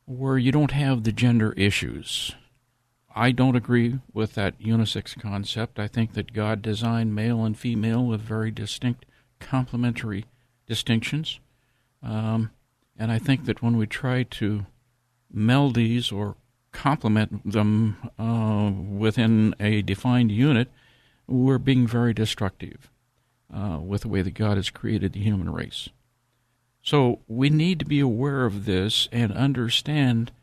where 0.06 0.38
you 0.38 0.52
don't 0.52 0.72
have 0.72 1.04
the 1.04 1.12
gender 1.12 1.54
issues. 1.54 2.36
I 3.18 3.32
don't 3.32 3.56
agree 3.56 4.00
with 4.14 4.34
that 4.34 4.60
unisex 4.60 5.18
concept. 5.18 5.80
I 5.80 5.88
think 5.88 6.14
that 6.14 6.34
God 6.34 6.62
designed 6.62 7.16
male 7.16 7.46
and 7.46 7.58
female 7.58 8.06
with 8.06 8.20
very 8.20 8.52
distinct 8.52 9.06
complementary 9.40 10.26
distinctions. 10.68 11.40
Um, 12.04 12.52
and 12.98 13.14
I 13.14 13.20
think 13.20 13.46
that 13.46 13.62
when 13.62 13.78
we 13.78 13.88
try 13.88 14.24
to 14.24 14.66
meld 15.32 15.76
these 15.76 16.12
or 16.12 16.36
complement 16.74 17.50
them 17.50 17.96
uh, 18.20 18.70
within 18.72 19.56
a 19.62 19.82
defined 19.82 20.32
unit, 20.32 20.70
we're 21.26 21.58
being 21.58 21.88
very 21.88 22.14
destructive 22.14 22.90
uh, 23.54 23.80
with 23.82 24.02
the 24.02 24.10
way 24.10 24.22
that 24.24 24.34
God 24.34 24.58
has 24.58 24.70
created 24.70 25.14
the 25.14 25.22
human 25.22 25.52
race. 25.52 25.88
So 26.82 27.20
we 27.28 27.50
need 27.50 27.80
to 27.80 27.86
be 27.86 28.02
aware 28.02 28.46
of 28.46 28.66
this 28.66 29.08
and 29.12 29.32
understand 29.32 30.34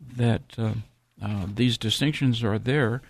that 0.00 0.42
uh, 0.56 0.74
uh 1.22 1.46
these 1.54 1.78
distinctions 1.78 2.42
are 2.42 2.58
there 2.58 3.02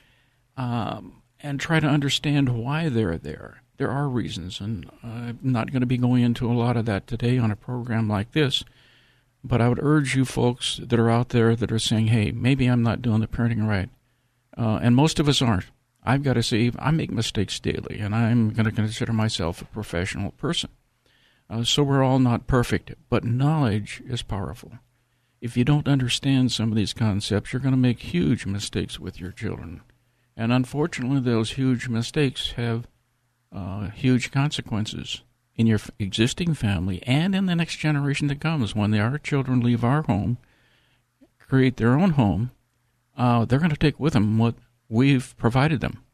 um, 0.57 1.23
and 1.41 1.59
try 1.59 1.81
to 1.81 1.87
understand 1.87 2.51
why 2.51 2.89
they're 2.89 3.19
there 3.19 3.63
there 3.83 3.91
are 3.91 4.09
reasons, 4.09 4.61
and 4.61 4.89
I'm 5.03 5.41
not 5.43 5.73
going 5.73 5.81
to 5.81 5.87
be 5.87 5.97
going 5.97 6.23
into 6.23 6.49
a 6.49 6.55
lot 6.55 6.77
of 6.77 6.85
that 6.87 7.09
today 7.09 7.37
on 7.37 7.51
a 7.51 7.57
program 7.57 8.09
like 8.09 8.31
this. 8.31 8.63
But 9.43 9.61
I 9.61 9.69
would 9.69 9.83
urge 9.83 10.15
you 10.15 10.25
folks 10.25 10.79
that 10.81 11.01
are 11.01 11.11
out 11.11 11.31
there 11.31 11.57
that 11.57 11.73
are 11.73 11.81
saying, 11.81 12.07
hey, 12.07 12.31
maybe 12.31 12.67
I'm 12.67 12.85
not 12.85 13.03
doing 13.03 13.21
the 13.21 13.27
parenting 13.27 13.67
right. 13.67 13.89
Uh, 14.57 14.79
and 14.81 14.95
most 14.95 15.19
of 15.19 15.29
us 15.29 15.43
aren't. 15.43 15.65
I've 16.05 16.23
got 16.23 16.35
to 16.35 16.45
say, 16.45 16.71
I 16.79 16.93
make 16.93 17.11
mistakes 17.11 17.59
daily, 17.59 17.99
and 17.99 18.15
I'm 18.15 18.51
going 18.51 18.67
to 18.67 18.71
consider 18.71 19.13
myself 19.13 19.61
a 19.61 19.65
professional 19.65 20.31
person. 20.31 20.71
Uh, 21.51 21.65
so 21.65 21.83
we're 21.83 22.05
all 22.05 22.21
not 22.21 22.47
perfect, 22.47 22.95
but 23.09 23.25
knowledge 23.25 24.01
is 24.07 24.23
powerful. 24.23 24.75
If 25.43 25.57
you 25.57 25.65
don't 25.65 25.89
understand 25.89 26.53
some 26.53 26.71
of 26.71 26.77
these 26.77 26.93
concepts, 26.93 27.53
you're 27.53 27.59
going 27.59 27.75
to 27.75 27.77
make 27.77 27.99
huge 27.99 28.47
mistakes 28.47 29.01
with 29.01 29.19
your 29.19 29.33
children. 29.33 29.81
And 30.37 30.53
unfortunately, 30.53 31.19
those 31.19 31.55
huge 31.55 31.89
mistakes 31.89 32.53
have 32.53 32.87
uh, 33.51 33.91
huge 33.91 34.31
consequences 34.31 35.23
in 35.57 35.67
your 35.67 35.81
existing 35.99 36.55
family 36.55 37.03
and 37.09 37.35
in 37.35 37.47
the 37.47 37.57
next 37.57 37.79
generation 37.79 38.29
that 38.29 38.41
comes. 38.41 38.77
When 38.77 38.95
our 38.95 39.19
children 39.19 39.59
leave 39.59 39.83
our 39.83 40.03
home, 40.03 40.39
create 41.41 41.77
their 41.77 41.99
own 41.99 42.11
home, 42.11 42.53
uh, 43.19 43.45
they're 43.45 43.59
going 43.59 43.71
to 43.71 43.77
take 43.77 43.99
with 43.99 44.13
them 44.13 44.39
what 44.39 44.55
we've 44.89 45.37
provided 45.39 45.81
them. 45.81 46.05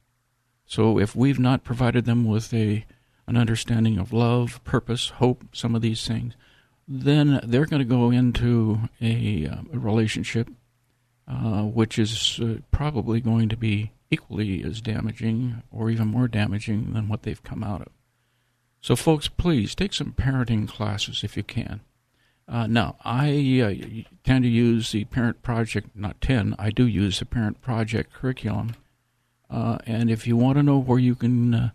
So 0.65 0.99
if 0.99 1.15
we've 1.15 1.39
not 1.39 1.65
provided 1.65 2.07
them 2.07 2.25
with 2.25 2.55
a 2.55 2.87
an 3.27 3.37
understanding 3.37 3.99
of 3.99 4.11
love, 4.11 4.65
purpose, 4.65 5.11
hope, 5.11 5.55
some 5.55 5.75
of 5.75 5.83
these 5.83 6.09
things, 6.09 6.33
then 6.89 7.41
they're 7.45 7.67
going 7.67 7.83
to 7.83 7.85
go 7.85 8.11
into 8.11 8.81
a, 9.01 9.47
uh, 9.47 9.59
a 9.73 9.79
relationship 9.79 10.49
uh, 11.29 11.63
which 11.63 11.99
is 11.99 12.41
uh, 12.43 12.55
probably 12.71 13.21
going 13.21 13.51
to 13.51 13.57
be 13.57 13.93
equally 14.11 14.65
as 14.65 14.81
damaging 14.81 15.63
or 15.71 15.91
even 15.91 16.09
more 16.09 16.27
damaging 16.27 16.95
than 16.95 17.07
what 17.07 17.23
they've 17.23 17.45
come 17.45 17.63
out 17.63 17.83
of. 17.83 17.89
So, 18.81 18.97
folks, 18.97 19.29
please 19.29 19.75
take 19.75 19.93
some 19.93 20.13
parenting 20.13 20.67
classes 20.67 21.23
if 21.23 21.37
you 21.37 21.43
can. 21.43 21.81
Uh, 22.49 22.67
now, 22.67 22.97
I 23.05 23.61
uh, 23.61 24.05
tend 24.25 24.45
to 24.45 24.49
use 24.49 24.93
the 24.93 25.05
Parent 25.05 25.43
Project, 25.43 25.91
not 25.95 26.19
10, 26.23 26.55
I 26.59 26.71
do 26.71 26.87
use 26.87 27.19
the 27.19 27.27
Parent 27.27 27.61
Project 27.61 28.11
curriculum. 28.15 28.75
Uh, 29.51 29.79
and 29.85 30.11
if 30.11 30.27
you 30.27 30.35
want 30.35 30.57
to 30.57 30.63
know 30.63 30.79
where 30.79 30.99
you 30.99 31.15
can 31.15 31.73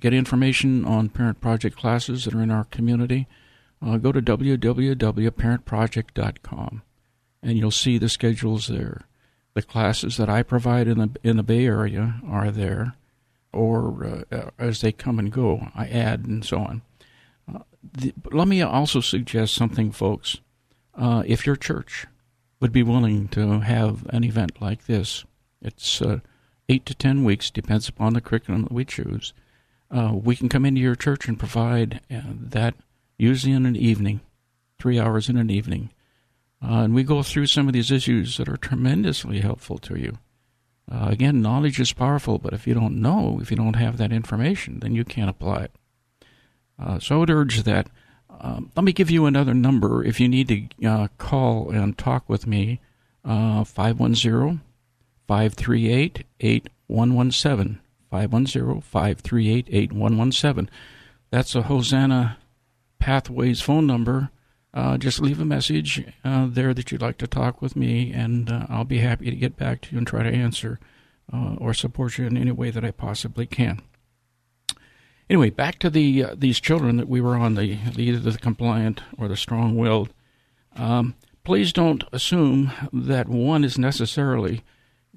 get 0.00 0.12
information 0.12 0.84
on 0.84 1.08
Parent 1.08 1.40
Project 1.40 1.76
classes 1.76 2.24
that 2.24 2.34
are 2.34 2.42
in 2.42 2.50
our 2.50 2.64
community, 2.64 3.28
uh, 3.84 3.96
go 3.96 4.12
to 4.12 4.20
www.parentproject.com 4.20 6.82
and 7.42 7.58
you'll 7.58 7.70
see 7.70 7.98
the 7.98 8.08
schedules 8.08 8.68
there. 8.68 9.02
The 9.54 9.62
classes 9.62 10.16
that 10.16 10.28
I 10.28 10.42
provide 10.42 10.88
in 10.88 10.98
the 10.98 11.10
in 11.22 11.36
the 11.36 11.42
Bay 11.42 11.66
Area 11.66 12.20
are 12.26 12.50
there, 12.50 12.94
or 13.52 14.24
uh, 14.30 14.50
as 14.58 14.80
they 14.80 14.92
come 14.92 15.18
and 15.18 15.32
go, 15.32 15.68
I 15.74 15.88
add 15.88 16.26
and 16.26 16.44
so 16.44 16.58
on. 16.58 16.82
Uh, 17.52 17.60
the, 17.82 18.14
let 18.30 18.46
me 18.46 18.62
also 18.62 19.00
suggest 19.00 19.54
something, 19.54 19.90
folks. 19.90 20.38
Uh, 20.94 21.22
if 21.26 21.46
your 21.46 21.56
church 21.56 22.06
would 22.60 22.72
be 22.72 22.82
willing 22.82 23.28
to 23.28 23.60
have 23.60 24.06
an 24.10 24.24
event 24.24 24.60
like 24.60 24.86
this, 24.86 25.24
it's 25.60 26.02
uh, 26.02 26.20
eight 26.68 26.86
to 26.86 26.94
ten 26.94 27.24
weeks, 27.24 27.50
depends 27.50 27.88
upon 27.88 28.14
the 28.14 28.20
curriculum 28.20 28.62
that 28.62 28.72
we 28.72 28.84
choose. 28.84 29.32
Uh, 29.90 30.12
we 30.14 30.36
can 30.36 30.48
come 30.48 30.66
into 30.66 30.80
your 30.80 30.94
church 30.94 31.26
and 31.26 31.38
provide 31.38 32.00
that 32.10 32.74
usually 33.18 33.52
in 33.52 33.66
an 33.66 33.76
evening, 33.76 34.20
three 34.78 34.98
hours 34.98 35.28
in 35.28 35.36
an 35.36 35.50
evening. 35.50 35.90
Uh, 36.62 36.82
and 36.82 36.94
we 36.94 37.02
go 37.02 37.22
through 37.22 37.46
some 37.46 37.66
of 37.66 37.72
these 37.72 37.90
issues 37.90 38.36
that 38.36 38.48
are 38.48 38.56
tremendously 38.56 39.40
helpful 39.40 39.78
to 39.78 39.96
you. 39.98 40.18
Uh, 40.90 41.08
again, 41.10 41.42
knowledge 41.42 41.78
is 41.78 41.92
powerful, 41.92 42.38
but 42.38 42.54
if 42.54 42.66
you 42.66 42.74
don't 42.74 43.00
know, 43.00 43.38
if 43.42 43.50
you 43.50 43.56
don't 43.56 43.76
have 43.76 43.98
that 43.98 44.12
information, 44.12 44.80
then 44.80 44.94
you 44.94 45.04
can't 45.04 45.28
apply 45.28 45.64
it. 45.64 45.72
Uh, 46.78 46.98
so 46.98 47.16
I 47.16 47.18
would 47.18 47.30
urge 47.30 47.64
that. 47.64 47.88
Um, 48.40 48.70
let 48.76 48.84
me 48.84 48.92
give 48.92 49.10
you 49.10 49.26
another 49.26 49.52
number 49.52 50.04
if 50.04 50.20
you 50.20 50.28
need 50.28 50.48
to 50.48 50.88
uh, 50.88 51.08
call 51.18 51.70
and 51.70 51.98
talk 51.98 52.28
with 52.28 52.46
me 52.46 52.80
510 53.24 54.60
538 55.26 56.24
8117. 56.40 57.80
510 58.10 58.80
538 58.80 59.68
8117. 59.70 60.70
That's 61.30 61.54
a 61.54 61.62
Hosanna 61.62 62.38
Pathways 62.98 63.60
phone 63.60 63.86
number. 63.86 64.30
Uh, 64.74 64.98
just 64.98 65.20
leave 65.20 65.40
a 65.40 65.44
message 65.44 66.04
uh, 66.24 66.46
there 66.48 66.74
that 66.74 66.92
you'd 66.92 67.02
like 67.02 67.18
to 67.18 67.26
talk 67.26 67.62
with 67.62 67.74
me, 67.74 68.12
and 68.12 68.50
uh, 68.50 68.66
I'll 68.68 68.84
be 68.84 68.98
happy 68.98 69.30
to 69.30 69.36
get 69.36 69.56
back 69.56 69.80
to 69.82 69.92
you 69.92 69.98
and 69.98 70.06
try 70.06 70.22
to 70.22 70.28
answer 70.28 70.78
uh, 71.32 71.54
or 71.58 71.72
support 71.74 72.18
you 72.18 72.26
in 72.26 72.36
any 72.36 72.52
way 72.52 72.70
that 72.70 72.84
I 72.84 72.90
possibly 72.90 73.46
can. 73.46 73.80
Anyway, 75.30 75.50
back 75.50 75.78
to 75.78 75.90
the 75.90 76.24
uh, 76.24 76.34
these 76.36 76.60
children 76.60 76.96
that 76.96 77.08
we 77.08 77.20
were 77.20 77.36
on 77.36 77.54
the, 77.54 77.76
the 77.94 78.02
either 78.02 78.18
the 78.18 78.38
compliant 78.38 79.02
or 79.18 79.28
the 79.28 79.36
strong-willed. 79.36 80.12
Um, 80.76 81.16
please 81.44 81.72
don't 81.72 82.04
assume 82.12 82.72
that 82.92 83.28
one 83.28 83.64
is 83.64 83.78
necessarily 83.78 84.62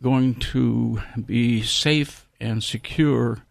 going 0.02 0.36
to 0.36 1.02
be 1.24 1.62
safe 1.62 2.28
and 2.40 2.64
secure 2.64 3.46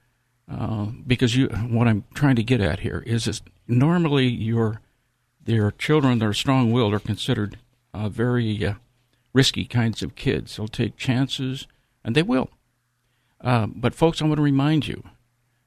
uh, 0.51 0.87
because 1.07 1.37
you 1.37 1.49
what 1.49 1.87
I'm 1.87 2.05
trying 2.15 2.37
to 2.37 2.43
get 2.43 2.61
at 2.61 2.81
here 2.81 3.03
is 3.07 3.27
is 3.29 3.43
normally 3.69 4.27
your 4.27 4.81
their 5.43 5.71
children 5.71 6.19
that 6.19 6.27
are 6.27 6.35
strong-willed 6.35 6.93
are 6.93 6.99
considered 7.01 7.59
uh, 7.95 8.09
very 8.09 8.65
uh, 8.65 8.75
risky 9.33 9.65
kinds 9.65 10.03
of 10.03 10.17
kids. 10.17 10.57
They'll 10.57 10.69
take 10.69 10.97
chances, 10.97 11.67
and 12.05 12.15
they 12.15 12.23
will. 12.23 12.51
Uh, 13.41 13.67
but 13.67 13.95
folks, 13.95 14.21
I 14.21 14.27
want 14.27 14.37
to 14.37 14.43
remind 14.43 14.87
you, 14.87 15.03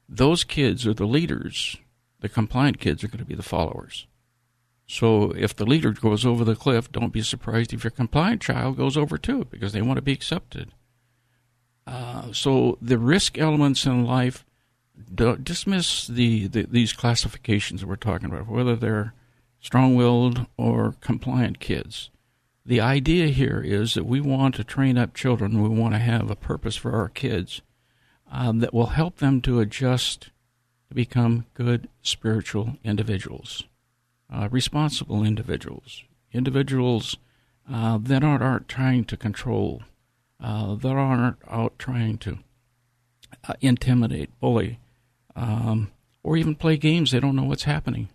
those 0.08 0.44
kids 0.44 0.86
are 0.86 0.94
the 0.94 1.06
leaders. 1.06 1.76
The 2.20 2.28
compliant 2.28 2.78
kids 2.78 3.02
are 3.02 3.08
going 3.08 3.18
to 3.18 3.24
be 3.24 3.34
the 3.34 3.42
followers. 3.42 4.06
So 4.86 5.32
if 5.32 5.56
the 5.56 5.66
leader 5.66 5.92
goes 5.92 6.24
over 6.24 6.44
the 6.44 6.54
cliff, 6.54 6.92
don't 6.92 7.12
be 7.12 7.22
surprised 7.22 7.72
if 7.72 7.84
your 7.84 7.90
compliant 7.90 8.42
child 8.42 8.76
goes 8.76 8.96
over 8.96 9.18
too, 9.18 9.46
because 9.50 9.72
they 9.72 9.82
want 9.82 9.96
to 9.96 10.02
be 10.02 10.12
accepted. 10.12 10.72
Uh, 11.86 12.32
so 12.32 12.78
the 12.80 12.98
risk 12.98 13.38
elements 13.38 13.84
in 13.86 14.04
life 14.04 14.44
dismiss 15.14 16.06
the, 16.06 16.46
the, 16.46 16.66
these 16.70 16.92
classifications 16.92 17.80
that 17.80 17.86
we're 17.88 17.96
talking 17.96 18.26
about, 18.26 18.48
whether 18.48 18.76
they're 18.76 19.14
strong-willed 19.60 20.46
or 20.56 20.94
compliant 21.00 21.58
kids. 21.58 22.10
The 22.66 22.80
idea 22.80 23.26
here 23.26 23.60
is 23.64 23.94
that 23.94 24.06
we 24.06 24.20
want 24.20 24.54
to 24.54 24.64
train 24.64 24.96
up 24.96 25.14
children. 25.14 25.62
We 25.62 25.68
want 25.68 25.94
to 25.94 25.98
have 26.00 26.30
a 26.30 26.36
purpose 26.36 26.76
for 26.76 26.92
our 26.92 27.08
kids 27.08 27.60
um, 28.30 28.60
that 28.60 28.72
will 28.72 28.86
help 28.86 29.16
them 29.16 29.40
to 29.42 29.60
adjust 29.60 30.30
to 30.88 30.94
become 30.94 31.46
good 31.54 31.88
spiritual 32.02 32.76
individuals, 32.82 33.64
uh, 34.32 34.48
responsible 34.50 35.24
individuals, 35.24 36.04
individuals 36.32 37.16
uh, 37.70 37.98
that 38.00 38.22
aren't, 38.22 38.42
aren't 38.42 38.68
trying 38.68 39.04
to 39.04 39.16
control, 39.16 39.82
uh, 40.40 40.74
that 40.74 40.92
aren't 40.92 41.36
out 41.48 41.78
trying 41.78 42.18
to 42.18 42.38
uh, 43.48 43.54
intimidate, 43.60 44.30
bully, 44.40 44.78
um, 45.36 45.90
or 46.22 46.36
even 46.36 46.54
play 46.54 46.76
games. 46.76 47.10
They 47.10 47.20
don't 47.20 47.36
know 47.36 47.44
what's 47.44 47.64
happening. 47.64 48.08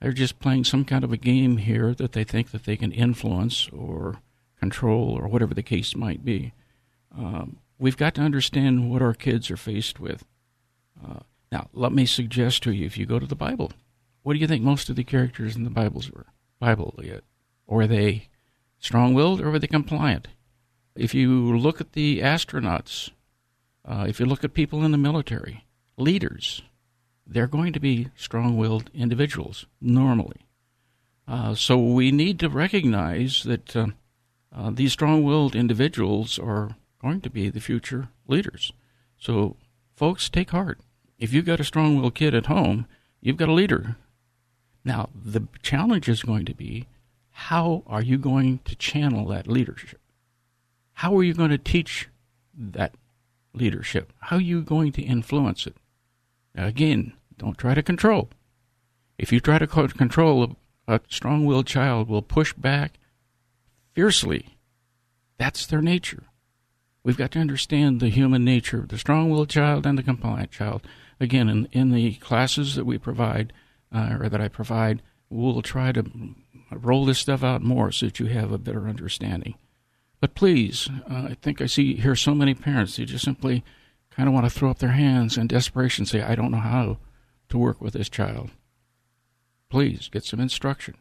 They're 0.00 0.12
just 0.12 0.38
playing 0.38 0.64
some 0.64 0.84
kind 0.84 1.04
of 1.04 1.12
a 1.12 1.16
game 1.16 1.56
here 1.58 1.94
that 1.94 2.12
they 2.12 2.24
think 2.24 2.50
that 2.50 2.64
they 2.64 2.76
can 2.76 2.92
influence 2.92 3.68
or 3.70 4.20
control 4.58 5.10
or 5.10 5.28
whatever 5.28 5.54
the 5.54 5.62
case 5.62 5.96
might 5.96 6.24
be. 6.24 6.52
Um, 7.16 7.58
we've 7.78 7.96
got 7.96 8.14
to 8.14 8.20
understand 8.22 8.90
what 8.90 9.02
our 9.02 9.14
kids 9.14 9.50
are 9.50 9.56
faced 9.56 9.98
with. 9.98 10.24
Uh, 11.02 11.20
now, 11.50 11.68
let 11.72 11.92
me 11.92 12.06
suggest 12.06 12.62
to 12.64 12.72
you: 12.72 12.86
if 12.86 12.98
you 12.98 13.06
go 13.06 13.18
to 13.18 13.26
the 13.26 13.34
Bible, 13.34 13.72
what 14.22 14.34
do 14.34 14.38
you 14.38 14.46
think 14.46 14.62
most 14.62 14.88
of 14.90 14.96
the 14.96 15.04
characters 15.04 15.56
in 15.56 15.64
the 15.64 15.70
Bibles 15.70 16.10
were? 16.10 16.26
Bible 16.58 16.98
yet, 17.02 17.22
or 17.66 17.82
are 17.82 17.86
they 17.86 18.28
strong-willed 18.78 19.40
or 19.40 19.50
were 19.50 19.58
they 19.58 19.66
compliant? 19.66 20.28
If 20.94 21.14
you 21.14 21.56
look 21.56 21.80
at 21.80 21.92
the 21.92 22.20
astronauts, 22.20 23.10
uh, 23.84 24.06
if 24.08 24.18
you 24.18 24.24
look 24.24 24.42
at 24.42 24.54
people 24.54 24.84
in 24.84 24.92
the 24.92 24.98
military, 24.98 25.65
leaders, 25.96 26.62
they're 27.26 27.46
going 27.46 27.72
to 27.72 27.80
be 27.80 28.08
strong 28.16 28.56
willed 28.56 28.90
individuals 28.94 29.66
normally. 29.80 30.40
Uh, 31.28 31.54
so 31.54 31.76
we 31.76 32.12
need 32.12 32.38
to 32.38 32.48
recognize 32.48 33.42
that 33.42 33.74
uh, 33.74 33.86
uh, 34.54 34.70
these 34.70 34.92
strong 34.92 35.24
willed 35.24 35.56
individuals 35.56 36.38
are 36.38 36.76
going 37.00 37.20
to 37.20 37.30
be 37.30 37.48
the 37.48 37.60
future 37.60 38.08
leaders. 38.28 38.72
So, 39.18 39.56
folks, 39.94 40.28
take 40.28 40.50
heart. 40.50 40.78
If 41.18 41.32
you've 41.32 41.46
got 41.46 41.60
a 41.60 41.64
strong 41.64 41.96
willed 41.96 42.14
kid 42.14 42.34
at 42.34 42.46
home, 42.46 42.86
you've 43.20 43.36
got 43.36 43.48
a 43.48 43.54
leader. 43.54 43.96
Now, 44.84 45.08
the 45.14 45.48
challenge 45.62 46.08
is 46.08 46.22
going 46.22 46.44
to 46.44 46.54
be 46.54 46.86
how 47.30 47.82
are 47.86 48.02
you 48.02 48.16
going 48.16 48.60
to 48.64 48.74
channel 48.76 49.26
that 49.26 49.46
leadership? 49.46 50.00
How 50.94 51.14
are 51.16 51.22
you 51.22 51.34
going 51.34 51.50
to 51.50 51.58
teach 51.58 52.08
that 52.56 52.94
leadership? 53.52 54.12
How 54.20 54.36
are 54.36 54.40
you 54.40 54.62
going 54.62 54.92
to 54.92 55.02
influence 55.02 55.66
it? 55.66 55.76
Again, 56.56 57.12
don't 57.36 57.58
try 57.58 57.74
to 57.74 57.82
control. 57.82 58.30
If 59.18 59.32
you 59.32 59.40
try 59.40 59.58
to 59.58 59.66
control, 59.66 60.56
a 60.88 61.00
strong 61.08 61.44
willed 61.44 61.66
child 61.66 62.08
will 62.08 62.22
push 62.22 62.52
back 62.54 62.98
fiercely. 63.94 64.56
That's 65.38 65.66
their 65.66 65.82
nature. 65.82 66.24
We've 67.02 67.16
got 67.16 67.30
to 67.32 67.38
understand 67.38 68.00
the 68.00 68.08
human 68.08 68.44
nature 68.44 68.80
of 68.80 68.88
the 68.88 68.98
strong 68.98 69.30
willed 69.30 69.50
child 69.50 69.86
and 69.86 69.96
the 69.96 70.02
compliant 70.02 70.50
child. 70.50 70.82
Again, 71.20 71.48
in, 71.48 71.68
in 71.72 71.92
the 71.92 72.14
classes 72.14 72.74
that 72.74 72.84
we 72.84 72.98
provide, 72.98 73.52
uh, 73.94 74.16
or 74.20 74.28
that 74.28 74.40
I 74.40 74.48
provide, 74.48 75.02
we'll 75.30 75.62
try 75.62 75.92
to 75.92 76.04
roll 76.72 77.04
this 77.04 77.18
stuff 77.18 77.44
out 77.44 77.62
more 77.62 77.92
so 77.92 78.06
that 78.06 78.18
you 78.18 78.26
have 78.26 78.50
a 78.50 78.58
better 78.58 78.88
understanding. 78.88 79.54
But 80.20 80.34
please, 80.34 80.88
uh, 81.08 81.28
I 81.30 81.36
think 81.40 81.60
I 81.60 81.66
see 81.66 81.94
here 81.94 82.16
so 82.16 82.34
many 82.34 82.54
parents, 82.54 82.96
they 82.96 83.04
just 83.04 83.24
simply 83.24 83.62
kind 84.16 84.28
of 84.28 84.34
want 84.34 84.46
to 84.46 84.50
throw 84.50 84.70
up 84.70 84.78
their 84.78 84.92
hands 84.92 85.36
in 85.36 85.46
desperation 85.46 86.02
and 86.02 86.08
say, 86.08 86.22
I 86.22 86.34
don't 86.34 86.50
know 86.50 86.58
how 86.58 86.96
to 87.50 87.58
work 87.58 87.82
with 87.82 87.92
this 87.92 88.08
child. 88.08 88.50
Please 89.68 90.08
get 90.10 90.24
some 90.24 90.40
instruction. 90.40 90.94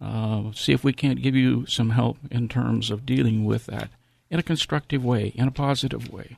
Uh, 0.00 0.52
see 0.52 0.72
if 0.72 0.84
we 0.84 0.92
can't 0.92 1.22
give 1.22 1.34
you 1.34 1.64
some 1.66 1.90
help 1.90 2.18
in 2.30 2.48
terms 2.48 2.90
of 2.90 3.06
dealing 3.06 3.44
with 3.44 3.64
that 3.66 3.88
in 4.30 4.38
a 4.38 4.42
constructive 4.42 5.02
way, 5.02 5.28
in 5.34 5.48
a 5.48 5.52
positive 5.52 6.12
way. 6.12 6.36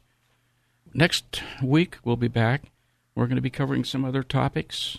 Next 0.94 1.42
week, 1.60 1.96
we'll 2.04 2.16
be 2.16 2.28
back. 2.28 2.62
We're 3.14 3.26
going 3.26 3.36
to 3.36 3.42
be 3.42 3.50
covering 3.50 3.82
some 3.82 4.04
other 4.04 4.22
topics. 4.22 4.98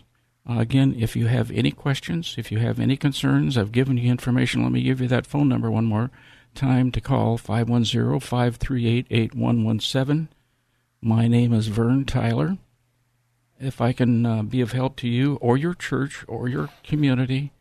Uh, 0.49 0.59
again, 0.59 0.93
if 0.97 1.15
you 1.15 1.27
have 1.27 1.51
any 1.51 1.71
questions, 1.71 2.35
if 2.37 2.51
you 2.51 2.59
have 2.59 2.79
any 2.79 2.97
concerns, 2.97 3.57
I've 3.57 3.71
given 3.71 3.97
you 3.97 4.11
information. 4.11 4.63
Let 4.63 4.71
me 4.73 4.83
give 4.83 4.99
you 4.99 5.07
that 5.07 5.25
phone 5.25 5.47
number 5.47 5.71
one 5.71 5.85
more 5.85 6.11
time 6.53 6.91
to 6.91 6.99
call 6.99 7.37
510 7.37 8.19
538 8.19 9.07
8117. 9.09 10.29
My 11.01 11.27
name 11.27 11.53
is 11.53 11.67
Vern 11.67 12.05
Tyler. 12.05 12.57
If 13.59 13.81
I 13.81 13.93
can 13.93 14.25
uh, 14.25 14.43
be 14.43 14.61
of 14.61 14.71
help 14.71 14.95
to 14.97 15.07
you 15.07 15.35
or 15.35 15.55
your 15.55 15.75
church 15.75 16.25
or 16.27 16.47
your 16.47 16.69
community, 16.83 17.51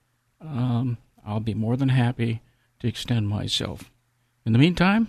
um, 0.40 0.96
I'll 1.24 1.40
be 1.40 1.54
more 1.54 1.76
than 1.76 1.90
happy 1.90 2.40
to 2.80 2.88
extend 2.88 3.28
myself. 3.28 3.90
In 4.46 4.52
the 4.52 4.58
meantime, 4.58 5.08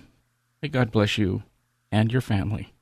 may 0.62 0.68
God 0.68 0.92
bless 0.92 1.18
you 1.18 1.44
and 1.90 2.12
your 2.12 2.22
family. 2.22 2.74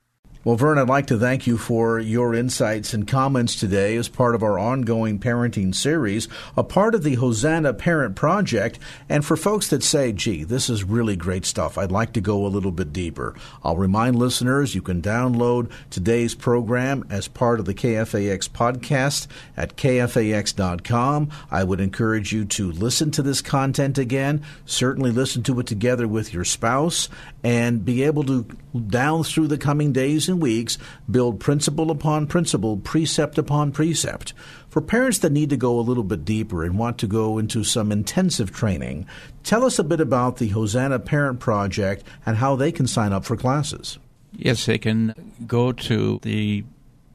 Well, 0.46 0.58
Vern, 0.58 0.78
I'd 0.78 0.88
like 0.88 1.08
to 1.08 1.18
thank 1.18 1.48
you 1.48 1.58
for 1.58 2.00
your 2.00 2.36
insights 2.36 2.94
and 2.94 3.08
comments 3.08 3.56
today 3.56 3.96
as 3.96 4.08
part 4.08 4.36
of 4.36 4.44
our 4.44 4.60
ongoing 4.60 5.18
parenting 5.18 5.74
series, 5.74 6.28
a 6.56 6.64
part 6.64 6.94
of 6.94 7.02
the 7.02 7.16
Hosanna 7.16 7.74
Parent 7.74 8.16
Project. 8.16 8.78
And 9.10 9.26
for 9.26 9.38
folks 9.38 9.70
that 9.70 9.82
say, 9.82 10.12
gee, 10.14 10.44
this 10.44 10.70
is 10.70 10.84
really 10.84 11.16
great 11.16 11.48
stuff, 11.48 11.80
I'd 11.80 11.92
like 11.92 12.14
to 12.14 12.22
go 12.22 12.46
a 12.46 12.48
little 12.48 12.70
bit 12.70 12.94
deeper. 12.94 13.34
I'll 13.64 13.76
remind 13.76 14.18
listeners 14.18 14.76
you 14.76 14.84
can 14.84 15.02
download 15.02 15.72
today's 15.90 16.36
program 16.36 17.08
as 17.10 17.28
part 17.28 17.60
of 17.60 17.66
the 17.66 17.74
KFAX 17.74 18.48
podcast 18.48 19.26
at 19.58 19.76
kfax.com. 19.76 21.32
I 21.50 21.64
would 21.64 21.80
encourage 21.80 22.32
you 22.32 22.46
to 22.46 22.72
listen 22.72 23.10
to 23.10 23.24
this 23.24 23.42
content 23.42 23.98
again, 23.98 24.44
certainly 24.68 25.10
listen 25.10 25.42
to 25.42 25.60
it 25.60 25.66
together 25.66 26.08
with 26.08 26.36
your 26.36 26.46
spouse, 26.46 27.10
and 27.44 27.84
be 27.84 28.04
able 28.04 28.24
to, 28.26 28.46
down 28.76 29.24
through 29.24 29.48
the 29.48 29.58
coming 29.58 29.92
days 29.92 30.30
and 30.36 30.42
weeks, 30.42 30.78
build 31.10 31.40
principle 31.40 31.90
upon 31.90 32.28
principle, 32.28 32.76
precept 32.78 33.38
upon 33.38 33.72
precept. 33.72 34.34
For 34.70 34.82
parents 34.82 35.20
that 35.20 35.32
need 35.32 35.50
to 35.52 35.58
go 35.58 35.80
a 35.80 35.82
little 35.82 36.04
bit 36.04 36.26
deeper 36.26 36.66
and 36.66 36.78
want 36.78 36.98
to 37.00 37.08
go 37.08 37.38
into 37.38 37.64
some 37.64 37.90
intensive 37.92 38.52
training, 38.52 39.08
tell 39.44 39.64
us 39.64 39.80
a 39.80 39.84
bit 39.84 40.02
about 40.02 40.38
the 40.38 40.50
Hosanna 40.50 41.00
Parent 41.00 41.40
Project 41.40 42.04
and 42.26 42.36
how 42.38 42.58
they 42.58 42.74
can 42.74 42.88
sign 42.88 43.14
up 43.14 43.24
for 43.24 43.38
classes. 43.38 44.00
Yes, 44.34 44.66
they 44.66 44.78
can 44.78 45.32
go 45.48 45.72
to 45.72 46.20
the 46.24 46.66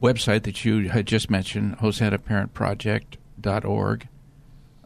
website 0.01 0.41
that 0.43 0.63
you 0.65 0.89
had 0.89 1.05
just 1.05 1.29
mentioned, 1.29 1.77
hosannaparentproject.org. 1.77 4.07